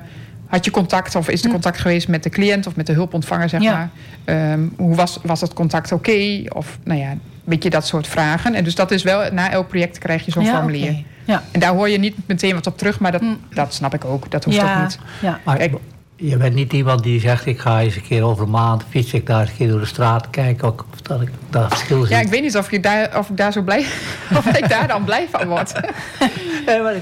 [0.48, 3.50] had je contact of is er contact geweest met de cliënt of met de hulpontvanger,
[3.50, 3.72] zeg Ja.
[3.74, 3.90] maar?
[4.26, 6.42] Ehm, hoe was, was het contact oké?
[6.50, 7.14] Of nou ja,
[7.44, 8.54] weet je dat soort vragen.
[8.56, 11.04] En dus dat is wel, na elk project krijg je zo'n ja, formulier.
[11.26, 11.44] Ja.
[11.52, 13.38] En daar hoor je niet meteen wat op terug, maar dat, Mm.
[13.54, 14.32] dat snap ik ook.
[14.32, 15.00] Dat hoeft ook ja, niet.
[15.22, 15.40] ja.
[15.44, 15.74] Maar Kijk.
[16.20, 19.14] Je bent niet iemand die zegt, ik ga eens een keer over een maand fiets
[19.14, 22.16] ik daar eens een keer door de straat kijken of dat ik daar verschil zie.
[22.16, 23.80] Ja, ik weet niet of ik daar, of ik daar zo blij,
[24.38, 25.72] of ik daar dan blij van word.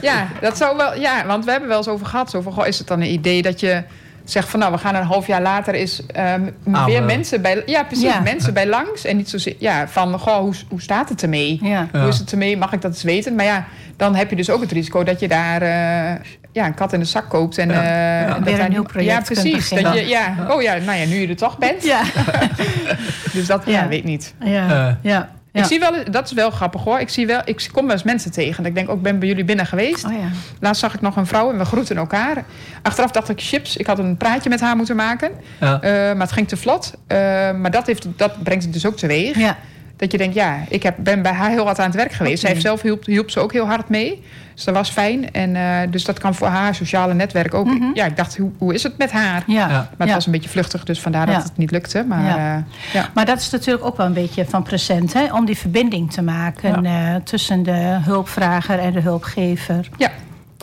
[0.02, 1.00] Ja, dat zou wel.
[1.00, 2.30] Ja, want we hebben wel eens over gehad.
[2.30, 3.84] Zo van, goh, is het dan een idee dat je
[4.24, 7.64] zegt van, nou, we gaan een half jaar later is ehm, Ah, weer mensen bij,
[7.66, 8.20] ja, precies, Ja.
[8.20, 11.60] mensen bij langs en niet zozeer, ja, van, goh, hoe, hoe staat het ermee?
[11.62, 11.88] Ja.
[11.92, 12.58] Hoe is het ermee?
[12.58, 13.36] Mag ik dat eens weten?
[13.36, 13.66] Maar ja,
[13.98, 16.22] dan heb je dus ook het risico dat je daar eh,
[16.56, 17.74] ja, een kat in de zak koopt en Ja.
[17.84, 18.34] eh, Ja.
[18.34, 19.70] dat Weer een nieuw project Ja, kunt precies.
[19.70, 21.84] Dat je, ja, oh ja, nou ja, nu je er toch bent.
[21.84, 22.02] Ja.
[23.34, 23.88] Dus dat, ja, Ja.
[23.88, 24.34] weet niet.
[24.40, 24.88] Ja.
[24.88, 24.94] Eh.
[25.02, 25.30] ja.
[25.52, 27.00] Ik zie wel, dat is wel grappig hoor.
[27.00, 28.58] Ik, zie wel, ik kom wel eens mensen tegen.
[28.58, 30.06] Dat ik denk ook, ik ben bij jullie binnen geweest.
[30.06, 30.28] Oh ja.
[30.60, 32.44] Laatst zag ik nog een vrouw en we groeten elkaar.
[32.82, 35.32] Achteraf dacht ik, chips, ik had een praatje met haar moeten maken.
[35.60, 35.82] Ja.
[35.82, 36.94] Eh, maar het ging te vlot.
[37.08, 37.18] Eh,
[37.52, 39.38] maar dat, heeft, dat brengt het dus ook teweeg.
[39.38, 39.58] Ja.
[39.98, 42.32] Dat je denkt, ja, ik heb, ben bij haar heel hard aan het werk geweest.
[42.34, 42.42] Oké.
[42.42, 44.24] Zij heeft zelf hielp, hielp ze ook heel hard mee.
[44.54, 45.32] Dus dat was fijn.
[45.32, 47.66] En, eh, dus dat kan voor haar sociale netwerk ook.
[47.66, 47.86] Mhm.
[47.94, 49.44] Ja, ik dacht, hoe, hoe is het met haar?
[49.48, 49.68] Ja.
[49.68, 50.14] Maar het Ja.
[50.14, 51.34] was een beetje vluchtig, dus vandaar Ja.
[51.34, 52.04] dat het niet lukte.
[52.08, 52.64] Maar Ja.
[52.94, 53.10] ja.
[53.14, 55.34] Maar dat is natuurlijk ook wel een beetje van present, hè?
[55.34, 59.90] om die verbinding te maken eh, tussen de hulpvrager en de hulpgever.
[59.98, 60.12] Ja.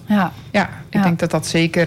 [0.06, 1.86] Ja, Ja, ik denk dat dat zeker.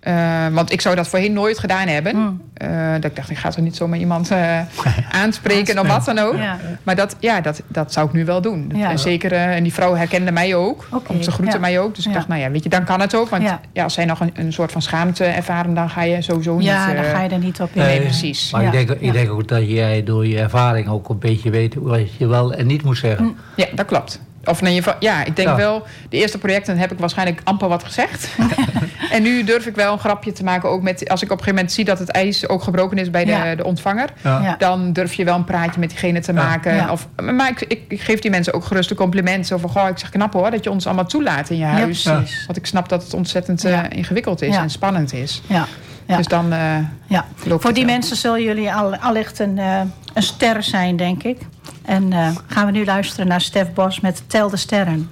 [0.00, 2.16] Eh, want ik zou dat voorheen nooit gedaan hebben.
[2.16, 2.42] Mm.
[2.54, 4.58] Eh, dat ik dacht, ik ga toch niet zomaar iemand eh,
[5.22, 6.36] aanspreken of wat dan ook.
[6.36, 6.58] Ja.
[6.82, 8.72] Maar dat, ja, dat, dat zou ik nu wel doen.
[8.74, 8.90] Ja.
[8.90, 10.88] En zeker, en die vrouw herkende mij ook.
[11.06, 11.60] Om ze groette ja.
[11.60, 11.94] mij ook.
[11.94, 12.16] Dus ik Ja.
[12.16, 13.28] dacht, nou ja, weet je, dan kan het ook.
[13.28, 13.60] Want Ja.
[13.72, 13.82] ja.
[13.82, 16.96] als zij nog een, een soort van schaamte ervaren, dan ga je sowieso ja niet.
[16.96, 17.82] daar eh, ga je er niet op in.
[17.82, 18.06] Nee, Nee.
[18.08, 18.52] precies.
[18.52, 19.06] Maar Ja, ik, denk, ja.
[19.06, 22.52] ik denk ook dat jij door je ervaring ook een beetje weet wat je wel
[22.54, 23.24] en niet moet zeggen.
[23.24, 23.36] Mm.
[23.56, 24.20] Ja, dat klopt.
[24.44, 25.56] Of geval, ja, ik denk Ja.
[25.56, 28.28] wel, de eerste projecten heb ik waarschijnlijk amper wat gezegd.
[29.10, 31.44] en nu durf ik wel een grapje te maken, ook met, als ik op een
[31.44, 33.54] gegeven moment zie dat het ijs ook gebroken is bij de, Ja.
[33.54, 34.08] de ontvanger.
[34.22, 34.54] Ja.
[34.58, 36.74] Dan durf je wel een praatje met diegene te maken.
[36.74, 36.92] Ja.
[36.92, 39.46] Of, maar ik, ik, ik geef die mensen ook gerust een compliment.
[39.46, 42.02] Zo van, goh, ik zeg knap hoor, dat je ons allemaal toelaat in je huis.
[42.02, 42.46] precies.
[42.46, 44.62] Want ik snap dat het ontzettend eh, ingewikkeld is Ja.
[44.62, 45.42] en spannend is.
[45.46, 45.66] Ja.
[46.06, 46.16] Ja.
[46.16, 46.58] Dus dan eh,
[47.06, 47.24] ja.
[47.44, 47.94] loopt Voor het die wel.
[47.94, 49.80] mensen zullen jullie al, allicht een, eh,
[50.14, 51.38] een ster zijn, denk ik.
[51.82, 55.10] En eh, gaan we nu luisteren naar Stef Bos met Tel de Sterren.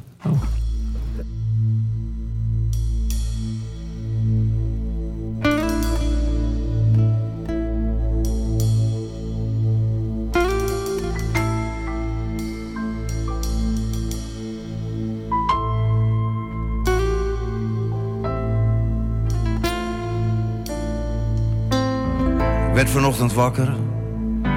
[22.69, 23.75] Ik werd vanochtend wakker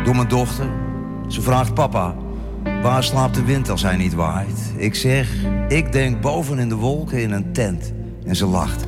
[0.03, 0.80] door mijn dochter.
[1.31, 2.15] Ze vraagt papa,
[2.81, 4.73] waar slaapt de wind als hij niet waait?
[4.75, 5.29] Ik zeg,
[5.67, 7.93] ik denk boven in de wolken in een tent.
[8.25, 8.85] En ze lacht.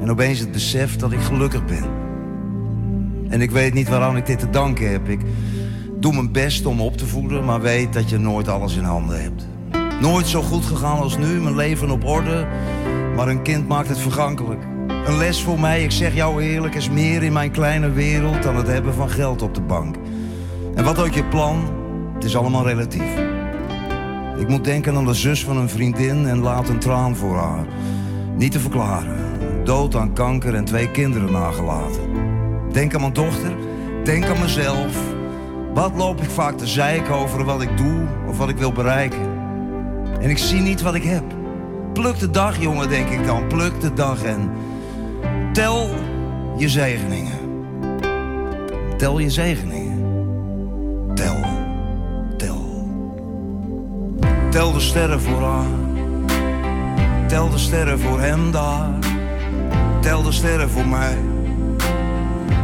[0.00, 1.84] En opeens het besef dat ik gelukkig ben.
[3.28, 5.08] En ik weet niet waaraan ik dit te danken heb.
[5.08, 5.20] Ik
[6.00, 9.22] doe mijn best om op te voeden, maar weet dat je nooit alles in handen
[9.22, 9.46] hebt.
[10.00, 12.46] Nooit zo goed gegaan als nu, mijn leven op orde.
[13.16, 14.62] Maar een kind maakt het vergankelijk.
[15.06, 18.56] Een les voor mij, ik zeg jou eerlijk, is meer in mijn kleine wereld dan
[18.56, 19.96] het hebben van geld op de bank.
[20.80, 21.64] En wat ook je plan,
[22.14, 23.14] het is allemaal relatief.
[24.38, 27.66] Ik moet denken aan de zus van een vriendin en laat een traan voor haar.
[28.36, 29.18] Niet te verklaren.
[29.64, 32.02] Dood aan kanker en twee kinderen nagelaten.
[32.72, 33.52] Denk aan mijn dochter,
[34.04, 34.96] denk aan mezelf.
[35.74, 39.28] Wat loop ik vaak te zeiken over wat ik doe of wat ik wil bereiken?
[40.20, 41.24] En ik zie niet wat ik heb.
[41.92, 43.46] Pluk de dag, jongen, denk ik dan.
[43.46, 44.50] Pluk de dag en
[45.52, 45.88] tel
[46.56, 47.38] je zegeningen.
[48.96, 49.89] Tel je zegeningen.
[54.50, 55.66] Tel de sterren voor haar.
[57.28, 58.90] Tel de sterren voor hem daar.
[60.00, 61.18] Tel de sterren voor mij.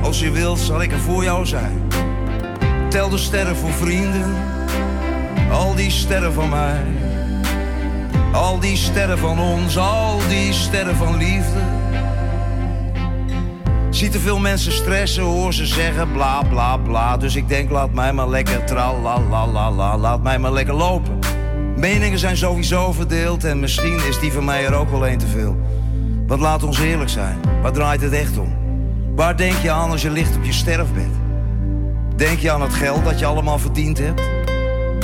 [0.03, 1.83] Als je wilt, zal ik er voor jou zijn.
[2.89, 4.35] Tel de sterren voor vrienden.
[5.51, 6.81] Al die sterren van mij.
[8.33, 11.61] Al die sterren van ons, al die sterren van liefde.
[13.91, 17.17] Zie te veel mensen stressen, hoor ze zeggen bla bla bla.
[17.17, 20.53] Dus ik denk, laat mij maar lekker tra la la la la, laat mij maar
[20.53, 21.16] lekker lopen.
[21.77, 25.27] Meningen zijn sowieso verdeeld en misschien is die van mij er ook wel een te
[25.27, 25.57] veel.
[26.27, 28.57] Want laat ons eerlijk zijn, waar draait het echt om?
[29.15, 31.11] Waar denk je aan als je ligt op je sterfbed?
[32.17, 34.23] Denk je aan het geld dat je allemaal verdiend hebt?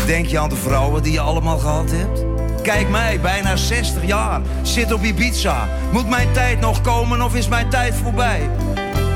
[0.07, 2.25] Denk je aan de vrouwen die je allemaal gehad hebt?
[2.63, 5.69] Kijk mij, bijna 60 jaar, zit op Ibiza.
[5.93, 8.51] Moet mijn tijd nog komen of is mijn tijd voorbij?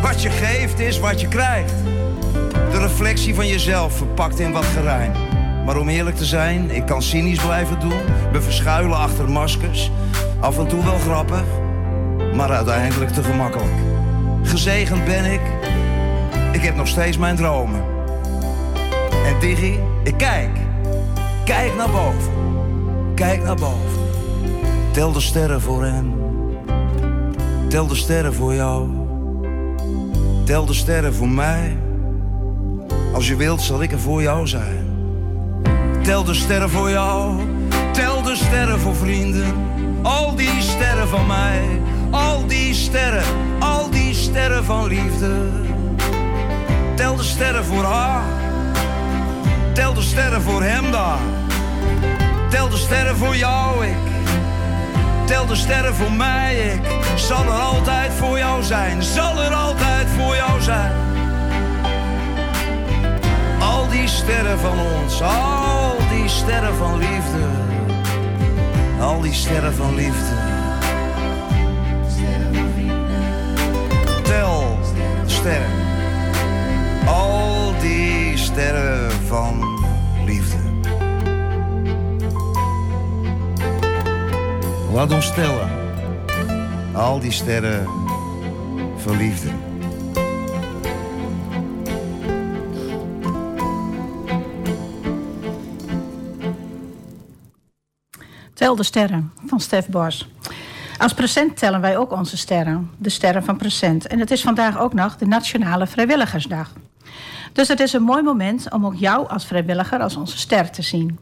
[0.02, 1.74] Wat je geeft is wat je krijgt.
[2.70, 5.25] De reflectie van jezelf verpakt in wat gerijm.
[5.66, 8.00] Maar om eerlijk te zijn, ik kan cynisch blijven doen.
[8.32, 9.90] Me verschuilen achter maskers.
[10.40, 11.44] Af en toe wel grappig,
[12.34, 13.74] maar uiteindelijk te gemakkelijk.
[14.42, 15.40] Gezegend ben ik,
[16.52, 17.82] ik heb nog steeds mijn dromen.
[19.24, 20.50] En Diggy, ik kijk,
[21.44, 22.32] kijk naar boven.
[23.14, 24.00] Kijk naar boven.
[24.92, 26.14] Tel de sterren voor hem.
[27.68, 28.88] Tel de sterren voor jou.
[30.44, 31.76] Tel de sterren voor mij.
[33.12, 34.85] Als je wilt, zal ik er voor jou zijn.
[36.06, 37.40] Tel de sterren voor jou.
[37.92, 39.54] Tel de sterren voor vrienden.
[40.02, 41.80] Al die sterren van mij.
[42.10, 43.24] Al die sterren.
[43.58, 45.34] Al die sterren van liefde.
[46.94, 48.22] Tel de sterren voor haar.
[49.72, 51.18] Tel de sterren voor hem daar.
[52.50, 53.96] Tel de sterren voor jou, ik.
[55.24, 56.80] Tel de sterren voor mij, ik.
[57.16, 59.02] Zal er altijd voor jou zijn.
[59.02, 61.15] Zal er altijd voor jou zijn.
[64.16, 67.44] Sterren van ons, al die sterren van liefde.
[69.00, 70.36] Al die sterren van liefde.
[74.22, 74.78] Tel
[75.26, 75.84] sterren.
[77.06, 79.62] Al die sterren van
[80.24, 80.58] liefde.
[84.92, 85.70] Laat ons tellen.
[86.92, 87.86] Al die sterren
[88.96, 89.65] van liefde.
[98.74, 100.28] De sterren van Stef Bos.
[100.98, 104.06] Als present tellen wij ook onze sterren, de sterren van present.
[104.06, 106.72] En het is vandaag ook nog de Nationale Vrijwilligersdag.
[107.52, 110.82] Dus het is een mooi moment om ook jou als vrijwilliger als onze ster te
[110.82, 111.18] zien.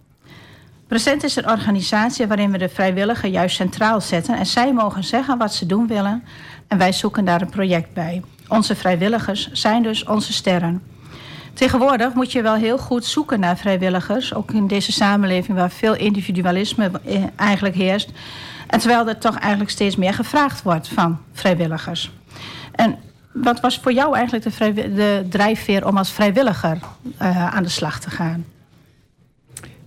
[0.87, 5.39] Present is een organisatie waarin we de vrijwilliger juist centraal zetten en zij mogen zeggen
[5.39, 6.25] wat ze doen willen
[6.69, 8.23] en wij zoeken daar een project bij.
[8.49, 10.94] Onze vrijwilligers zijn dus onze sterren.
[11.55, 15.97] Tegenwoordig moet je wel heel goed zoeken naar vrijwilligers, ook in deze samenleving waar veel
[15.97, 18.11] individualisme eh, eigenlijk heerst.
[18.67, 22.13] En terwijl er toch eigenlijk steeds meer gevraagd wordt van vrijwilligers.
[22.73, 22.97] En
[23.33, 26.79] wat was voor jou eigenlijk de, de drijfveer om als vrijwilliger
[27.19, 28.45] eh, aan de slag te gaan?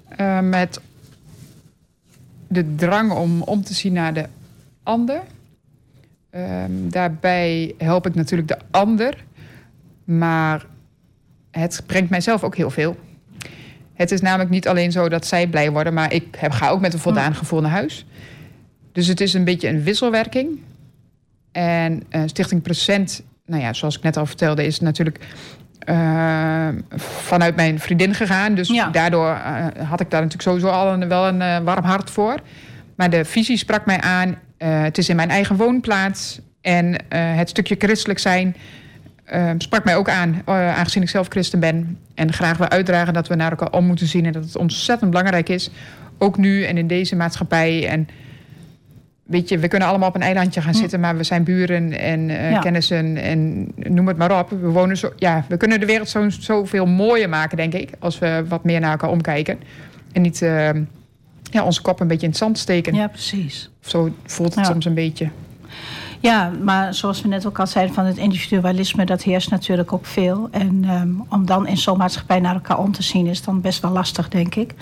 [0.07, 0.81] Eh, met
[2.47, 4.25] de drang om om te zien naar de
[4.83, 5.21] ander.
[6.29, 9.23] Ehm, daarbij help ik natuurlijk de ander.
[10.03, 10.65] Maar
[11.57, 12.95] het brengt mijzelf ook heel veel.
[13.93, 16.81] Het is namelijk niet alleen zo dat zij blij worden, maar ik heb, ga ook
[16.81, 18.05] met een voldaan gevoel naar huis.
[18.91, 20.59] Dus het is een beetje een wisselwerking.
[21.51, 25.19] En eh, Stichting Present, nou ja, zoals ik net al vertelde, is natuurlijk
[25.79, 28.55] eh, vanuit mijn vriendin gegaan.
[28.55, 28.89] Dus Ja.
[28.89, 32.35] daardoor eh, had ik daar natuurlijk sowieso al een, wel een warm hart voor.
[32.95, 34.35] Maar de visie sprak mij aan.
[34.57, 36.39] Het is in mijn eigen woonplaats.
[36.61, 38.55] En het stukje christelijk zijn
[39.27, 41.97] eh, sprak mij ook aan, eh, aangezien ik zelf christen ben.
[42.15, 44.25] En graag wil uitdragen dat we naar elkaar om moeten zien.
[44.25, 45.69] En dat het ontzettend belangrijk is.
[46.17, 47.87] Ook nu en in deze maatschappij.
[47.87, 48.07] En
[49.23, 50.99] weet je, we kunnen allemaal op een eilandje gaan zitten.
[50.99, 52.59] Maar we zijn buren en Ja.
[52.59, 54.49] kennissen en noem het maar op.
[54.49, 57.89] We, wonen zo, ja, we kunnen de wereld zo, zoveel mooier maken, denk ik.
[57.99, 59.59] Als we wat meer naar elkaar omkijken.
[60.11, 60.69] En niet eh,
[61.51, 62.93] ja, onze kop een beetje in het zand steken.
[62.95, 63.69] Ja, precies.
[63.83, 64.71] Of zo voelt het Ja.
[64.71, 65.29] soms een beetje.
[66.19, 70.05] Ja, maar zoals we net ook al zeiden, van het individualisme, dat heerst natuurlijk ook
[70.05, 70.47] veel.
[70.51, 73.81] En ehm, om dan in zo'n maatschappij naar elkaar om te zien, is dan best
[73.81, 74.73] wel lastig, denk ik.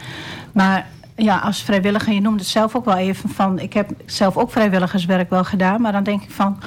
[0.51, 4.38] Maar ja, als vrijwilliger, je noemde het zelf ook wel even van, ik heb zelf
[4.38, 6.57] ook vrijwilligerswerk wel gedaan, maar dan denk ik van,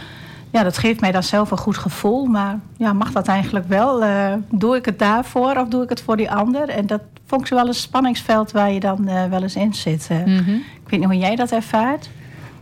[0.51, 2.25] ja, dat geeft mij dan zelf een goed gevoel.
[2.27, 4.03] Maar ja, mag dat eigenlijk wel?
[4.05, 6.69] Eh, doe ik het daarvoor of doe ik het voor die ander?
[6.69, 10.07] En dat vond ik wel een spanningsveld waar je dan eh, wel eens in zit.
[10.11, 12.11] Eh, Ik weet niet hoe jij dat ervaart.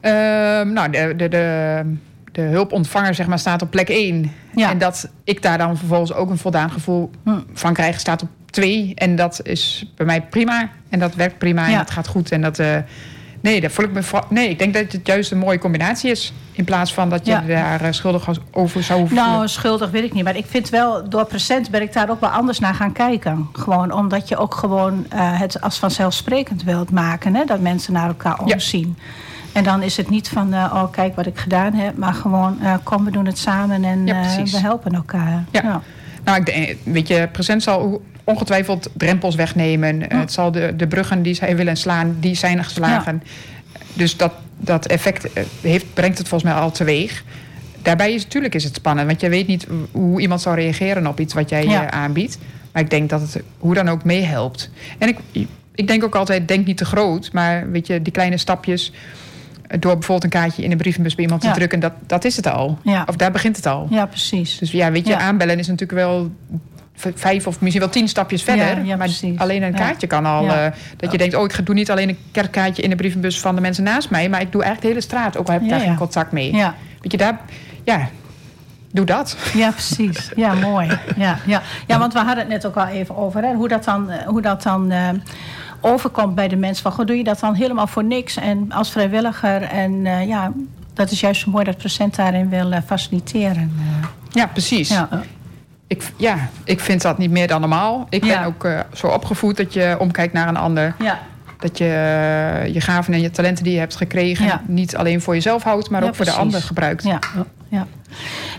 [0.06, 1.82] Ehm, nou, de, de, de,
[2.32, 4.32] de hulpontvanger zeg maar, staat op plek 1.
[4.54, 4.70] Ja.
[4.70, 7.38] En dat ik daar dan vervolgens ook een voldaan gevoel Hm.
[7.52, 8.92] van krijg, staat op 2.
[8.94, 10.68] En dat is bij mij prima.
[10.88, 12.32] En dat werkt prima en dat gaat goed.
[12.32, 12.76] En dat, eh,
[13.40, 16.32] nee, dat voel ik me nee, ik denk dat het juist een mooie combinatie is.
[16.52, 17.40] In plaats van dat je Ja.
[17.40, 20.24] daar eh, schuldig over zou hoeven Nou, schuldig weet ik niet.
[20.24, 23.48] Maar ik vind wel, door present ben ik daar ook wel anders naar gaan kijken.
[23.52, 27.34] Gewoon omdat je ook gewoon eh, het als vanzelfsprekend wilt maken.
[27.34, 27.44] Hè?
[27.44, 28.58] Dat mensen naar elkaar Ja.
[29.56, 31.96] En dan is het niet van, eh, oh kijk wat ik gedaan heb.
[31.96, 35.44] Maar gewoon, eh, kom we doen het samen en Ja, eh, we helpen elkaar.
[35.50, 35.82] Ja.
[36.24, 40.02] Nou, ik denk, weet je, present zal ongetwijfeld drempels wegnemen.
[40.12, 43.22] Het zal de, de bruggen die zij willen slaan, die zijn geslagen.
[43.92, 45.28] Dus dat, dat effect
[45.60, 47.24] heeft, brengt het volgens mij al teweeg.
[47.82, 51.20] Daarbij is natuurlijk is het spannend, want je weet niet hoe iemand zal reageren op
[51.20, 52.38] iets wat jij aanbiedt.
[52.72, 54.70] Maar ik denk dat het hoe dan ook meehelpt.
[54.98, 55.18] En ik,
[55.74, 58.92] ik denk ook altijd, denk niet te groot, maar weet je, die kleine stapjes.
[59.68, 61.48] Door bijvoorbeeld een kaartje in een brievenbus bij iemand Ja.
[61.52, 62.78] te drukken, dat, dat is het al.
[62.82, 63.04] Ja.
[63.06, 63.86] Of daar begint het al.
[63.90, 64.58] Ja, precies.
[64.58, 66.30] Dus ja, weet je, aanbellen is natuurlijk wel
[66.94, 68.84] vijf of misschien wel tien stapjes verder.
[68.84, 69.38] Ja, maar precies.
[69.38, 70.48] alleen een kaartje kan al.
[70.48, 73.54] Eh, dat je denkt, oh, ik doe niet alleen een kerstkaartje in de brievenbus van
[73.54, 75.68] de mensen naast mij, maar ik doe eigenlijk de hele straat, ook al heb ik
[75.68, 76.54] daar geen contact mee.
[76.54, 76.74] Ja.
[77.00, 77.40] Weet je, daar,
[77.84, 78.08] ja,
[78.92, 79.36] doe dat.
[79.54, 80.30] Ja, precies.
[80.36, 80.88] Ja, mooi.
[81.16, 81.62] Ja, ja.
[81.86, 83.42] ja, want we hadden het net ook al even over.
[83.42, 85.08] Hè, hoe dat dan, eh, hoe dat dan eh,
[85.86, 86.82] overkomt bij de mensen.
[86.82, 89.62] Van, goh, doe je dat dan helemaal voor niks en als vrijwilliger?
[89.62, 90.52] En eh, ja,
[90.94, 93.72] dat is juist zo mooi dat Procent daarin wil eh, faciliteren.
[94.30, 94.88] Ja, precies.
[94.88, 95.08] ja.
[95.86, 98.06] Ik, ja, ik vind dat niet meer dan normaal.
[98.08, 98.38] Ik Ja.
[98.38, 100.94] ben ook eh, zo opgevoed dat je omkijkt naar een ander.
[100.98, 101.18] Ja.
[101.58, 101.84] Dat je
[102.72, 104.60] je gaven en je talenten die je hebt gekregen...
[104.66, 107.02] Niet alleen voor jezelf houdt, maar ook voor de ander gebruikt.
[107.04, 107.18] Ja,
[107.68, 107.86] ja.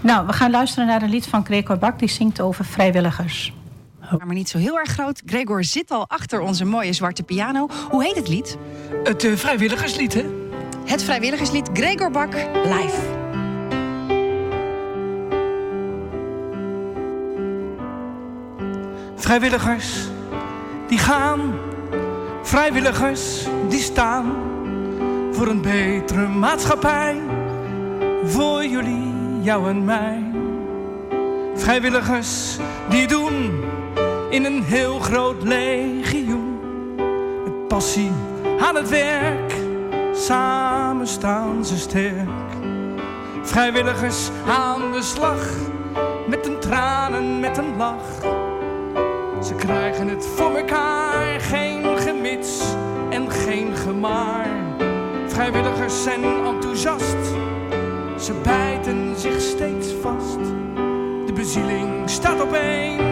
[0.01, 1.99] Nou, we gaan luisteren naar een lied van Gregor Bak.
[1.99, 3.53] Die zingt over vrijwilligers.
[4.09, 5.21] Maar niet zo heel erg groot.
[5.25, 7.67] Gregor zit al achter onze mooie zwarte piano.
[7.89, 8.57] Hoe heet het lied?
[9.03, 10.25] Het eh, vrijwilligerslied, hè?
[10.85, 12.33] Het vrijwilligerslied Gregor Bak
[12.63, 13.15] live.
[19.15, 20.07] Vrijwilligers
[20.87, 21.53] die gaan,
[22.43, 24.33] vrijwilligers die staan
[25.31, 27.21] voor een betere maatschappij.
[28.23, 30.23] Voor jullie, jou en mij.
[31.55, 32.57] Vrijwilligers
[32.89, 33.63] die doen
[34.37, 36.59] in een heel groot legioen.
[37.43, 38.11] Met passie
[38.59, 39.53] aan het werk,
[40.13, 42.29] samen staan ze sterk.
[43.41, 45.41] Vrijwilligers aan de slag,
[46.27, 48.21] met een traan en met een lach.
[49.43, 52.61] Ze krijgen het voor elkaar, geen gemits
[53.09, 54.47] en geen gemaar.
[55.27, 57.23] Vrijwilligers zijn enthousiast,
[58.19, 60.39] ze bijten zich steeds vast.
[61.25, 63.06] De bezieling staat op één,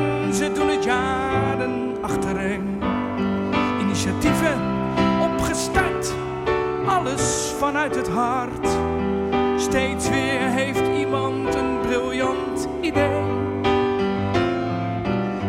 [7.57, 8.68] vanuit het hart.
[9.57, 13.22] Steeds weer heeft iemand een briljant idee.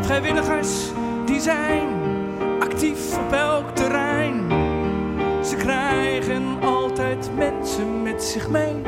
[0.00, 0.90] Vrijwilligers
[1.24, 1.88] die zijn
[2.60, 4.50] actief op elk terrein.
[5.44, 8.82] Ze krijgen altijd mensen met zich mee.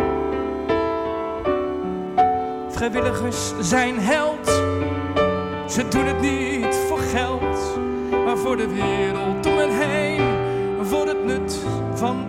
[2.68, 4.46] Vrijwilligers zijn held.
[5.70, 7.78] Ze doen het niet voor geld,
[8.24, 10.20] maar voor de wereld om hen heen.
[10.86, 11.58] Voor het nut
[11.94, 12.27] van.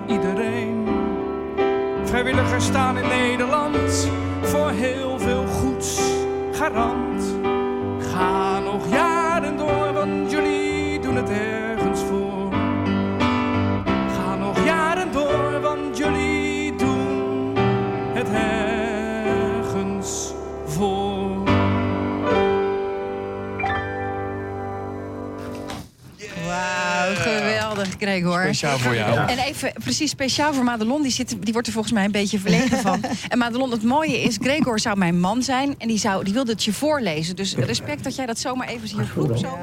[2.20, 4.10] Vrijwilligers staan in Nederland
[4.42, 6.02] voor heel veel goeds
[6.52, 7.24] garant.
[8.00, 11.69] Ga nog jaren door, want jullie doen het ergens
[28.00, 28.42] geweldig Gregor.
[28.44, 29.30] Speciaal voor jou.
[29.30, 32.40] En even precies speciaal voor Madelon, die, zit, die wordt er volgens mij een beetje
[32.40, 33.04] verlegen van.
[33.28, 36.52] En Madelon, het mooie is, Gregor zou mijn man zijn en die, zou, die wilde
[36.52, 37.36] het je voorlezen.
[37.36, 39.38] Dus respect dat jij dat zomaar even hier vroeg.
[39.38, 39.58] Zo.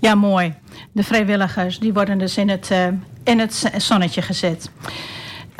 [0.00, 0.54] Ja, mooi.
[0.92, 2.86] De vrijwilligers die worden dus in het, eh,
[3.24, 4.70] in het zonnetje gezet.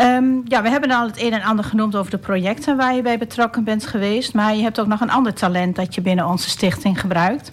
[0.00, 3.02] Ehm, ja, we hebben al het een en ander genoemd over de projecten waar je
[3.02, 4.34] bij betrokken bent geweest.
[4.34, 7.52] Maar je hebt ook nog een ander talent dat je binnen onze stichting gebruikt.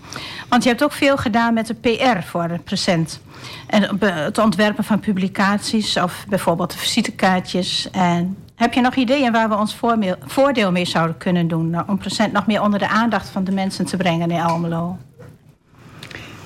[0.49, 3.21] Want je hebt ook veel gedaan met de PR voor het present.
[3.67, 7.89] En be- het ontwerpen van publicaties of bijvoorbeeld de visitekaartjes.
[7.91, 9.77] En heb je nog ideeën waar we ons
[10.21, 11.69] voordeel mee zouden kunnen doen...
[11.69, 14.97] nou, om present nog meer onder de aandacht van de mensen te brengen in Almelo?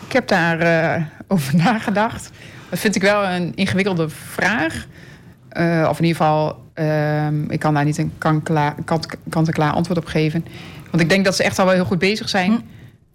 [0.07, 2.29] Ik heb daar eh, over nagedacht.
[2.69, 4.87] Dat vind ik wel een ingewikkelde vraag.
[5.51, 9.71] Eh, of in ieder geval, ehm, ik kan daar niet een kan klaar- kant- kant-en-klaar
[9.73, 10.45] antwoord op geven.
[10.89, 12.61] Want ik denk dat ze echt al wel heel goed bezig zijn.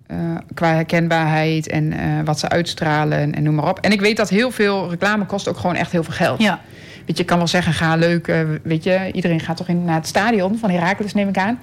[0.07, 0.17] eh,
[0.55, 3.79] qua herkenbaarheid en eh, wat ze uitstralen en, noem maar op.
[3.81, 6.41] En ik weet dat heel veel reclame kost ook gewoon echt heel veel geld.
[6.43, 6.61] Ja.
[7.07, 8.33] Weet je, ik kan wel zeggen, ga leuk.
[8.63, 11.59] weet je, iedereen gaat toch in, naar het stadion van Heracles, neem ik aan.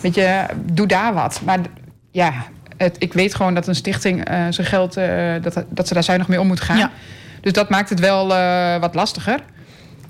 [0.00, 1.40] Weet je, doe daar wat.
[1.44, 1.58] Maar
[2.10, 2.32] ja,
[2.76, 4.94] het, ik weet gewoon dat een stichting zijn geld,
[5.42, 6.78] dat, dat ze daar zuinig mee om moet gaan.
[6.78, 6.90] Ja.
[7.40, 8.26] Dus dat maakt het wel
[8.80, 9.40] wat lastiger.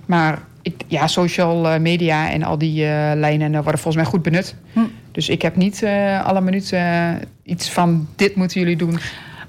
[0.06, 4.22] Maar ik, ja, social eh, media en al die eh, lijnen worden volgens mij goed
[4.22, 4.54] benut.
[4.72, 4.80] Hm.
[5.14, 8.98] Dus ik heb niet eh, alle minuten iets van dit moeten jullie doen.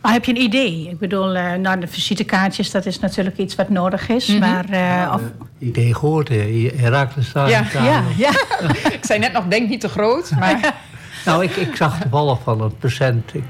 [0.01, 0.89] Maar heb je een idee?
[0.89, 4.28] Ik bedoel, eh nou, de visitekaartjes, dat is natuurlijk iets wat nodig is.
[4.28, 4.39] Mhm.
[4.39, 5.22] Maar eh, of,
[5.60, 6.72] Idee gehoord, hè.
[6.76, 7.49] Herakles staan.
[7.49, 8.30] Ja, ja, ja.
[8.97, 10.32] ik zei net nog, denk niet te groot.
[10.39, 10.74] Maar
[11.26, 13.43] Nou, ik, ik zag toevallig van een procent, ik,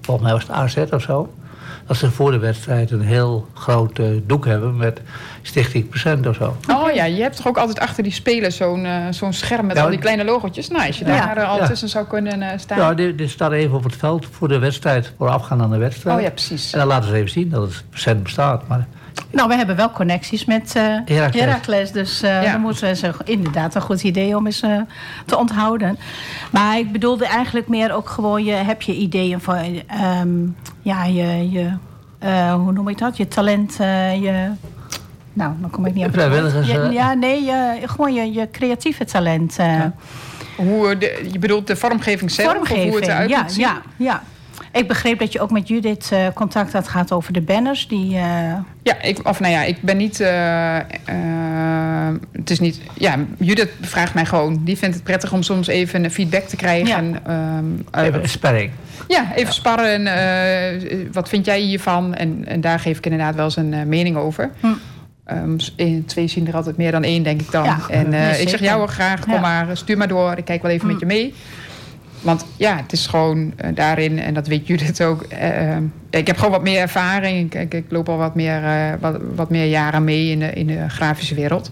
[0.00, 1.34] volgens mij was het AZ of zo.
[1.90, 5.00] Dat ze voor de wedstrijd een heel groot eh, doek hebben met
[5.42, 6.56] Stichting Procent of zo.
[6.68, 9.76] Oh ja, je hebt toch ook altijd achter die spelers zo'n eh, zo'n scherm met
[9.76, 10.68] Ja, al die kleine logotjes.
[10.68, 11.44] Nou, als je daar Ja.
[11.44, 11.66] al Ja.
[11.66, 12.78] tussen zou kunnen eh, staan.
[12.78, 16.16] Ja, dit, dit staat even op het veld voor de wedstrijd, voorafgaand aan de wedstrijd.
[16.16, 16.72] oh ja, precies.
[16.72, 18.68] En dan laten ze even zien dat het procent bestaat.
[18.68, 18.86] Maar
[19.32, 21.42] Nou, we hebben wel connecties met eh Heracles.
[21.42, 21.92] Heracles.
[21.92, 22.52] Dus eh Ja.
[22.52, 24.80] dan moeten we ze inderdaad een goed idee om eens eh,
[25.26, 25.98] te onthouden.
[26.50, 28.44] Maar ik bedoelde eigenlijk meer ook gewoon...
[28.44, 30.28] Je, heb je ideeën voor ehm,
[30.82, 31.70] ja, je, je
[32.18, 33.16] eh, hoe noem ik dat?
[33.16, 34.48] Je talent, eh, je...
[35.32, 36.12] Nou, dan kom ik niet op.
[36.12, 39.56] Vrijwilligers, Je- ja, nee, je, gewoon je, je creatieve talent.
[39.58, 39.80] eh,
[40.56, 42.56] Hoe de, je bedoelt de vormgeving zelf?
[42.60, 43.60] Of hoe het eruit ja, moet zien?
[43.62, 44.22] ja, ja.
[44.72, 47.88] Ik begreep dat je ook met Judith eh, contact had gehad over de banners.
[47.88, 48.22] Die, eh,
[48.82, 50.20] Ja, ik, of nou ja, ik ben niet.
[50.20, 50.78] eh,
[52.32, 52.80] het is niet.
[52.98, 54.60] Ja, Judith vraagt mij gewoon.
[54.64, 57.24] Die vindt het prettig om soms even een feedback te krijgen.
[57.26, 58.70] Ehm, eh, even een sperring.
[59.08, 60.06] ja, even sparren.
[60.06, 62.14] eh, wat vind jij hiervan?
[62.14, 64.50] En, en daar geef ik inderdaad wel eens een mening over.
[64.60, 64.66] Hm.
[65.24, 65.56] Ehm,
[66.06, 67.64] twee zien er altijd meer dan één, denk ik dan.
[67.64, 69.40] Ja, en eh, ik zeg jou ook graag, kom Ja.
[69.40, 70.36] maar, stuur maar door.
[70.36, 70.92] Ik kijk wel even Hm.
[70.92, 71.34] met je mee.
[72.20, 75.22] Want ja, het is gewoon eh, daarin, en dat weet Judith ook.
[75.22, 77.54] eh, eh, ik heb gewoon wat meer ervaring.
[77.54, 80.66] Ik, ik, loop al wat meer, eh, wat, wat meer jaren mee in de, in
[80.66, 81.70] de grafische wereld.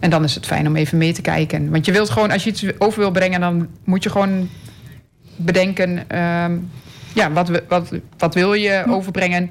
[0.00, 1.70] En dan is het fijn om even mee te kijken.
[1.70, 4.48] Want je wilt gewoon, als je iets over wil brengen, dan moet je gewoon
[5.36, 6.08] bedenken.
[6.08, 6.52] ehm,
[7.14, 9.50] ja, wat, wat, wat wil je overbrengen?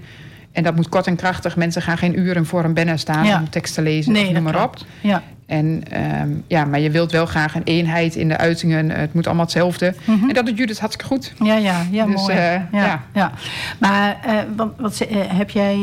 [0.53, 1.55] En dat moet kort en krachtig.
[1.55, 3.39] Mensen gaan geen uren voor een banner staan Ja.
[3.39, 4.11] om tekst te lezen.
[4.11, 4.75] nee, of noem maar op.
[5.01, 5.21] Ja.
[5.45, 8.89] En ehm, ja, maar je wilt wel graag een eenheid in de uitingen.
[8.89, 9.93] Het moet allemaal hetzelfde.
[10.05, 10.27] Mhm.
[10.27, 11.33] En dat doet Judith hartstikke goed.
[11.43, 12.33] Ja, ja, ja Dus, mooi.
[12.37, 13.03] eh, ja, ja.
[13.13, 13.31] ja.
[13.79, 15.77] Maar eh, wat, wat, eh, heb jij,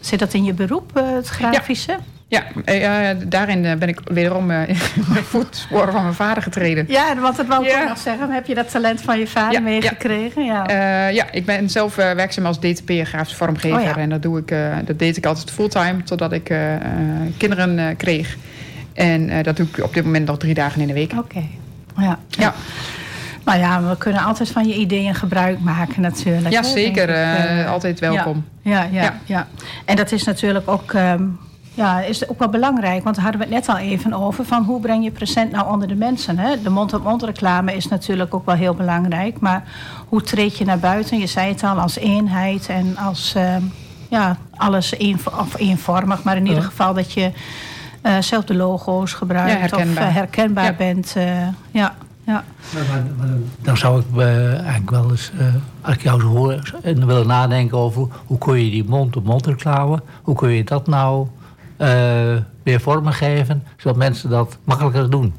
[0.00, 1.92] zit dat in je beroep, het grafische?
[1.92, 1.98] Ja,
[2.30, 4.74] eh, eh, daarin eh, ben ik wederom eh, in
[5.14, 6.84] de voetsporen van mijn vader getreden.
[6.88, 7.82] Ja, want dat wou ik Ja.
[7.82, 8.30] ook nog zeggen.
[8.30, 10.44] Heb je dat talent van je vader Ja, meegekregen?
[10.44, 10.64] Ja.
[11.08, 13.78] Ja, ik ben zelf werkzaam als DTP, grafisch vormgever.
[13.78, 13.96] Oh ja.
[13.96, 14.54] En dat, doe ik,
[14.84, 16.54] dat deed ik altijd fulltime totdat ik
[17.36, 18.36] kinderen kreeg.
[18.92, 21.12] En dat doe ik op dit moment nog drie dagen in de week.
[21.18, 21.42] Oké.
[21.96, 22.18] Ja.
[22.28, 22.54] Ja.
[23.44, 26.50] Nou ja, we kunnen altijd van je ideeën gebruik maken natuurlijk.
[26.50, 27.66] Ja, zeker.
[27.66, 28.44] altijd welkom.
[28.62, 29.46] Ja, ja, ja, Ja.
[29.84, 31.22] En dat is natuurlijk ook, ehm,
[31.74, 33.04] ja, is ook wel belangrijk.
[33.04, 34.44] Want daar hadden we het net al even over.
[34.44, 36.38] Van hoe breng je present nou onder de mensen?
[36.38, 36.62] Hè?
[36.62, 39.40] De mond-op-mond reclame is natuurlijk ook wel heel belangrijk.
[39.40, 39.64] Maar
[40.08, 41.18] hoe treed je naar buiten?
[41.18, 43.62] Je zei het al, als eenheid en als ehm,
[44.08, 46.22] ja, alles een, of eenvormig.
[46.22, 47.32] Maar in ieder geval dat je
[48.02, 49.52] eh, zelf de logo's gebruikt.
[49.52, 50.02] Ja, herkenbaar.
[50.02, 50.72] Of eh, herkenbaar Ja.
[50.76, 51.12] bent.
[51.16, 51.94] eh, ja,
[52.24, 52.44] ja.
[52.74, 55.46] Maar, maar- maar dan zou ik eh, eigenlijk wel eens, eh,
[55.80, 60.02] als ik jou zo hoor, en willen nadenken over hoe kun je die mond-op-mond reclame,
[60.22, 61.28] hoe kun je dat nou eh,
[62.62, 65.34] weer vormen geven, zodat mensen dat makkelijker doen.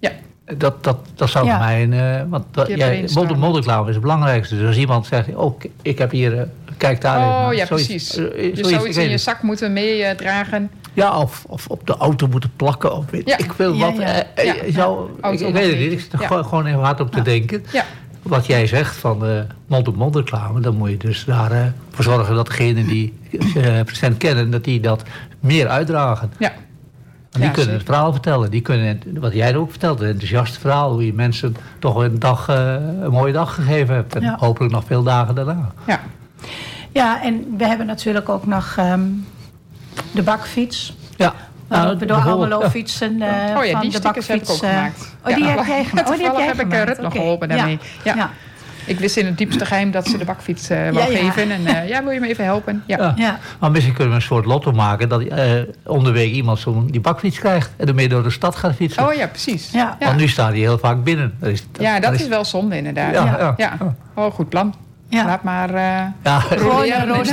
[0.00, 0.10] Ja.
[0.56, 1.56] Dat, dat, dat zou Ja.
[1.56, 1.92] voor mij een.
[1.92, 4.56] eh, want dat, Je jij, mond-op-mond reclame is het belangrijkste.
[4.58, 6.38] Dus als iemand zegt: Oh, ik- heb hier.
[6.38, 6.44] eh,
[6.76, 8.16] kijk daar even Oh ja, Zoiets- precies.
[8.16, 10.70] eh, Je zoiets, zou ik iets in je zak moeten meedragen.
[10.92, 12.96] Ja, of, of op de auto moeten plakken.
[12.96, 13.38] Of weet Ja.
[13.38, 13.96] ik Ja, wat.
[13.96, 14.02] ja.
[14.02, 14.64] eh, eh, Ja.
[14.64, 15.92] je zou- ik, ik weet het niet.
[15.92, 16.26] Ik zit er Ja.
[16.26, 17.64] gewoon- gewoon even hard op te denken.
[17.72, 17.84] Ja.
[18.26, 19.30] Wat jij zegt van eh,
[19.66, 24.16] mond-op-mond reclame, dan moet je dus daar eh, voor zorgen dat degenen die uh, present
[24.16, 25.02] kennen, dat die dat
[25.40, 26.32] meer uitdragen.
[26.38, 26.48] Ja.
[26.50, 26.58] Want
[27.30, 27.72] die Ja, kunnen zeker.
[27.78, 28.50] het verhaal vertellen.
[28.50, 30.92] Die kunnen, wat jij ook vertelt, het enthousiaste verhaal.
[30.92, 32.72] Hoe je mensen toch een, dag, eh,
[33.02, 34.14] een mooie dag gegeven hebt.
[34.16, 34.36] En Ja.
[34.40, 35.72] hopelijk nog veel dagen daarna.
[35.86, 36.00] Ja.
[36.92, 39.00] ja, en we hebben natuurlijk ook nog ehm,
[40.12, 40.96] de bakfiets.
[41.16, 41.34] Ja.
[41.68, 44.50] Nou, we door bijvoorbeeld, Almelo fietsen Oh ja, van die de stickers heb ik bakfiets.
[44.64, 45.14] ook eh, gemaakt.
[45.24, 45.50] Oh, die Ja.
[45.56, 46.08] heb jij gemaakt.
[46.10, 46.72] Oh, die heb jij heb ik.
[46.84, 47.78] Rut nog geholpen daarmee.
[48.04, 48.14] Ja.
[48.14, 48.30] Ja.
[48.86, 51.30] Ik wist in het diepste geheim dat ze de bakfiets eh wou Ja, ja.
[51.30, 51.50] geven.
[51.50, 52.82] En eh, ja, wil je me even helpen?
[52.86, 52.96] Ja.
[52.98, 53.12] Ja.
[53.16, 53.38] Ja.
[53.58, 55.50] Maar misschien kunnen we een soort lotto maken dat eh
[56.12, 59.06] week iemand zo'n die bakfiets krijgt en ermee door de stad gaat fietsen.
[59.06, 59.70] Oh ja, precies.
[59.72, 59.96] Ja.
[59.98, 60.06] Ja.
[60.06, 61.34] Want nu staat hij heel vaak binnen.
[61.40, 63.12] Dat is, Ja, dat is wel zonde inderdaad.
[63.14, 63.38] Ja, Ja.
[63.38, 63.54] ja.
[63.56, 63.94] Ja.
[64.14, 64.74] Oh, goed plan.
[65.08, 65.24] Ja.
[65.24, 65.68] Laat maar...
[65.74, 66.42] eh Ja,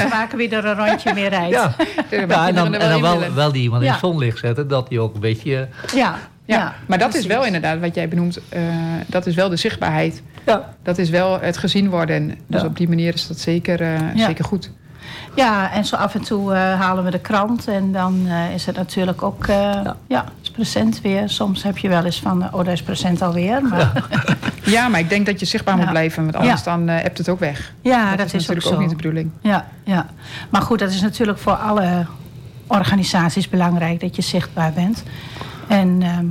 [0.10, 1.50] maken wie er een rondje meer rijdt.
[1.56, 1.76] ja.
[2.10, 5.00] en dan, en dan in wel, wel die iemand in het zonlicht zetten, dat hij
[5.00, 5.68] ook een beetje...
[5.96, 6.16] ja.
[6.46, 8.40] Ja, maar dat is wel inderdaad wat jij benoemt.
[8.50, 8.62] eh,
[9.08, 10.22] dat is wel de zichtbaarheid.
[10.46, 10.74] Ja.
[10.84, 12.28] Dat is wel het gezien worden.
[12.48, 12.68] Dus Ja.
[12.68, 14.26] op die manier is dat zeker, eh, Ja.
[14.26, 14.72] zeker goed.
[15.36, 17.68] Ja, en zo af en toe eh, halen we de krant.
[17.68, 19.48] En dan eh, is het natuurlijk ook...
[19.48, 20.26] eh, ja.
[20.42, 21.30] is present weer.
[21.30, 22.44] Soms heb je wel eens van...
[22.54, 23.62] oh, daar is present alweer.
[23.62, 23.92] Maar ja,
[24.72, 25.82] Ja, maar ik denk dat je zichtbaar Ja.
[25.82, 26.24] moet blijven.
[26.24, 27.74] Want anders dan eh hebt het ook weg.
[27.82, 29.32] dat, dat, is, is, natuurlijk ook niet de bedoeling.
[29.42, 30.06] Ja, ja.
[30.50, 32.06] Maar goed, dat is natuurlijk voor alle
[32.68, 35.04] organisaties belangrijk dat je zichtbaar bent.
[35.68, 36.26] En ehm,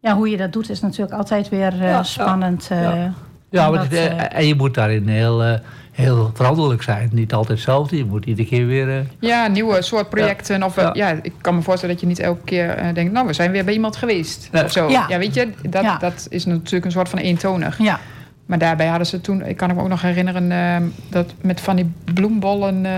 [0.00, 2.68] ja, hoe je dat doet is natuurlijk altijd weer eh, Ja, ja, spannend.
[2.70, 3.14] eh, ja.
[3.50, 5.58] Ja, eh, en je moet daarin heel, eh,
[5.92, 7.08] heel veranderlijk zijn.
[7.12, 7.96] Niet altijd hetzelfde.
[7.96, 8.88] Je moet iedere keer weer...
[8.98, 10.62] eh, Ja, nieuwe soort projecten.
[10.62, 11.08] Of, eh, Ja.
[11.08, 11.18] ja.
[11.22, 13.12] ik kan me voorstellen dat je niet elke keer eh, denkt...
[13.12, 14.48] nou, we zijn weer bij iemand geweest.
[14.52, 14.64] Nee.
[14.64, 14.88] Of zo.
[14.88, 15.06] Ja.
[15.08, 15.18] Ja.
[15.18, 15.96] weet je, dat, Ja.
[15.96, 17.78] dat is natuurlijk een soort van eentonig.
[17.78, 18.00] ja,
[18.46, 20.76] Maar daarbij hadden ze toen, ik kan me ook nog herinneren, eh,
[21.08, 22.92] dat met van die bloembollen, eh,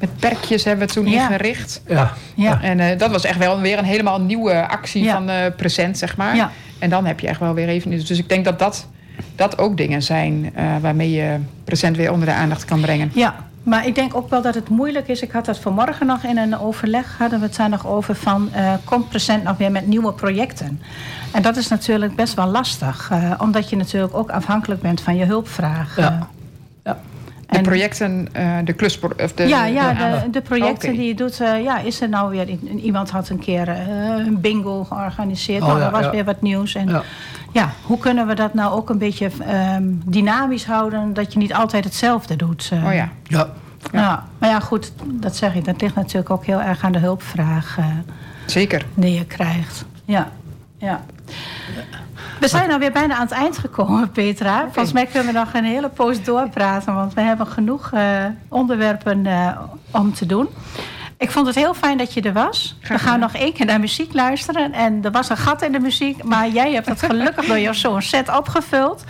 [0.00, 1.22] met perkjes hebben we toen Ja.
[1.22, 1.82] ingericht.
[1.86, 2.12] Ja.
[2.34, 2.62] Ja.
[2.62, 5.12] En eh, dat was echt wel weer een helemaal nieuwe actie Ja.
[5.12, 6.36] van eh, present, zeg maar.
[6.36, 6.50] Ja.
[6.78, 7.90] En dan heb je echt wel weer even...
[7.90, 8.88] Dus ik denk dat dat,
[9.36, 13.10] dat ook dingen zijn eh, waarmee je present weer onder de aandacht kan brengen.
[13.14, 15.22] Ja, maar ik denk ook wel dat het moeilijk is.
[15.22, 18.48] Ik had dat vanmorgen nog in een overleg, hadden we het daar nog over van...
[18.52, 20.80] eh komt present nog weer met nieuwe projecten?
[21.32, 23.08] En dat is natuurlijk best wel lastig.
[23.10, 25.96] eh, omdat je natuurlijk ook afhankelijk bent van je hulpvraag.
[25.96, 26.28] Ja.
[26.84, 26.98] Ja.
[27.48, 29.14] De En- projecten, eh, de kluspor...
[29.22, 30.98] Of de, ja, ja de- de, de projecten Oké.
[30.98, 31.40] die je doet.
[31.40, 32.48] eh, ja, is er nou weer...
[32.76, 33.78] Iemand had een keer eh,
[34.26, 35.62] een bingo georganiseerd.
[35.62, 36.10] Oh, nou, ja, dat was ja.
[36.10, 36.74] weer wat nieuws.
[36.74, 37.02] En Ja.
[37.52, 41.12] ja, hoe kunnen we dat nou ook een beetje ehm, dynamisch houden...
[41.14, 42.68] dat je niet altijd hetzelfde doet?
[42.72, 42.84] eh.
[42.86, 43.08] Oh ja.
[43.22, 43.48] Ja.
[43.92, 44.26] Ja.
[44.38, 45.64] maar ja, goed, dat zeg ik.
[45.64, 47.84] Dat ligt natuurlijk ook heel erg aan de hulpvraag eh,
[48.46, 48.86] Zeker.
[48.94, 49.84] die je krijgt.
[50.04, 50.28] Ja,
[50.78, 51.04] ja.
[52.40, 54.62] We zijn alweer bijna aan het eind gekomen, Petra.
[54.62, 56.94] Volgens mij kunnen we nog een hele poos doorpraten...
[56.94, 59.58] want we hebben genoeg eh, onderwerpen eh,
[59.90, 60.48] om te doen.
[61.18, 62.76] Ik vond het heel fijn dat je er was.
[62.88, 64.72] We gaan nog één keer naar muziek luisteren.
[64.72, 67.72] En er was een gat in de muziek, maar jij hebt het gelukkig door jouw
[67.72, 69.04] zo'n set opgevuld.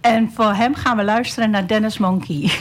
[0.00, 2.52] En voor hem gaan we luisteren naar Dennis Monkey.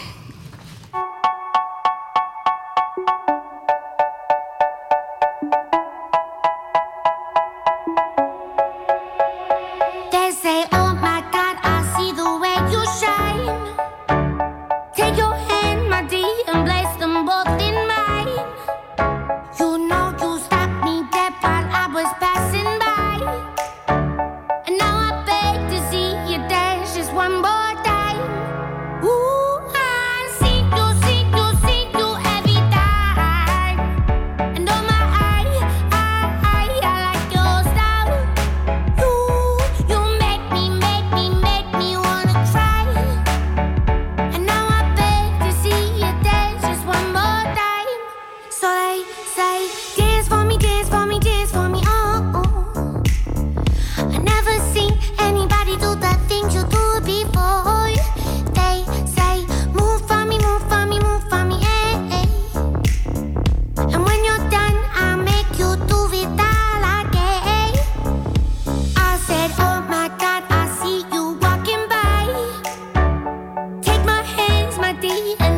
[75.02, 75.49] 第一。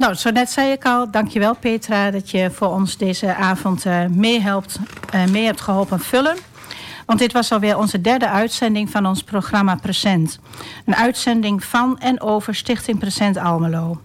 [0.00, 2.10] Nou, zo net zei ik al, dankjewel Petra...
[2.10, 4.78] dat je voor ons deze avond eh meehelpt,
[5.10, 6.36] eh mee hebt geholpen vullen.
[7.06, 10.38] Want dit was alweer onze derde uitzending van ons programma Present.
[10.84, 14.00] Een uitzending van en over Stichting Present Almelo.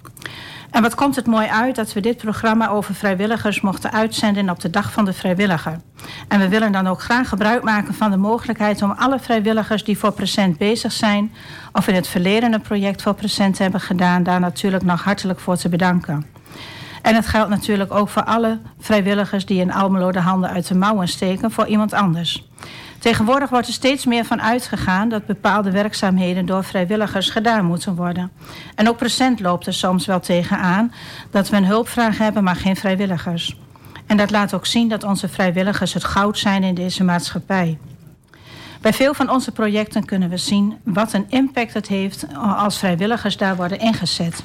[0.76, 4.60] En wat komt het mooi uit dat we dit programma over vrijwilligers mochten uitzenden op
[4.60, 5.80] de Dag van de Vrijwilliger.
[6.28, 9.98] En we willen dan ook graag gebruik maken van de mogelijkheid om alle vrijwilligers die
[9.98, 11.34] voor Present bezig zijn,
[11.74, 15.58] of in het verleden een project voor Present hebben gedaan, daar natuurlijk nog hartelijk voor
[15.58, 16.26] te bedanken.
[17.02, 20.76] En het geldt natuurlijk ook voor alle vrijwilligers die in Almelo de handen uit de
[20.76, 22.48] mouwen steken voor iemand anders.
[23.06, 28.32] Tegenwoordig wordt er steeds meer van uitgegaan dat bepaalde werkzaamheden door vrijwilligers gedaan moeten worden.
[28.76, 30.94] En ook present loopt er soms wel tegenaan
[31.32, 33.58] dat we een hulpvraag hebben, maar geen vrijwilligers.
[34.06, 37.78] En dat laat ook zien dat onze vrijwilligers het goud zijn in deze maatschappij.
[38.82, 42.26] Bij veel van onze projecten kunnen we zien wat een impact het heeft
[42.58, 44.44] als vrijwilligers daar worden ingezet.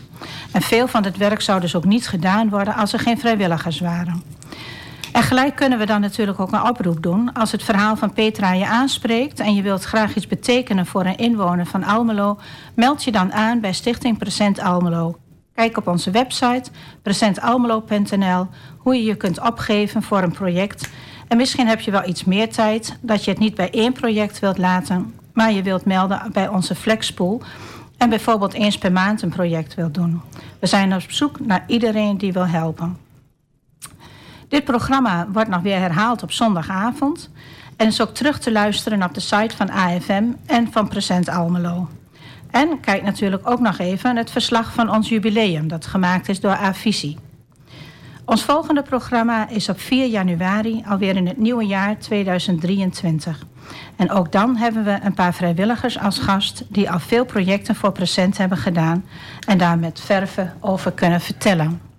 [0.53, 3.81] En veel van het werk zou dus ook niet gedaan worden als er geen vrijwilligers
[3.81, 4.23] waren.
[5.13, 7.33] En gelijk kunnen we dan natuurlijk ook een oproep doen.
[7.33, 11.17] Als het verhaal van Petra je aanspreekt en je wilt graag iets betekenen voor een
[11.17, 12.39] inwoner van Almelo,
[12.75, 15.19] meld je dan aan bij Stichting Present Almelo.
[15.55, 16.71] Kijk op onze website
[17.03, 18.47] presentalmelo.nl
[18.79, 20.91] hoe je je kunt opgeven voor een project.
[21.29, 24.39] En misschien heb je wel iets meer tijd dat je het niet bij één project
[24.39, 27.43] wilt laten, maar je wilt melden bij onze Flexpool
[27.99, 30.21] en bijvoorbeeld eens per maand een project wilt doen.
[30.59, 33.10] We zijn op zoek naar iedereen die wil helpen.
[34.51, 37.31] Dit programma wordt nog weer herhaald op zondagavond
[37.77, 41.89] en is ook terug te luisteren op de site van AFM en van Present Almelo.
[42.51, 46.57] En kijk natuurlijk ook nog even het verslag van ons jubileum dat gemaakt is door
[46.57, 47.19] Avisi.
[48.25, 53.45] Ons volgende programma is op 4 januari, alweer in het nieuwe jaar 2023.
[53.97, 57.93] En ook dan hebben we een paar vrijwilligers als gast die al veel projecten voor
[57.93, 59.05] Present hebben gedaan
[59.47, 61.90] en daar met verven over kunnen vertellen.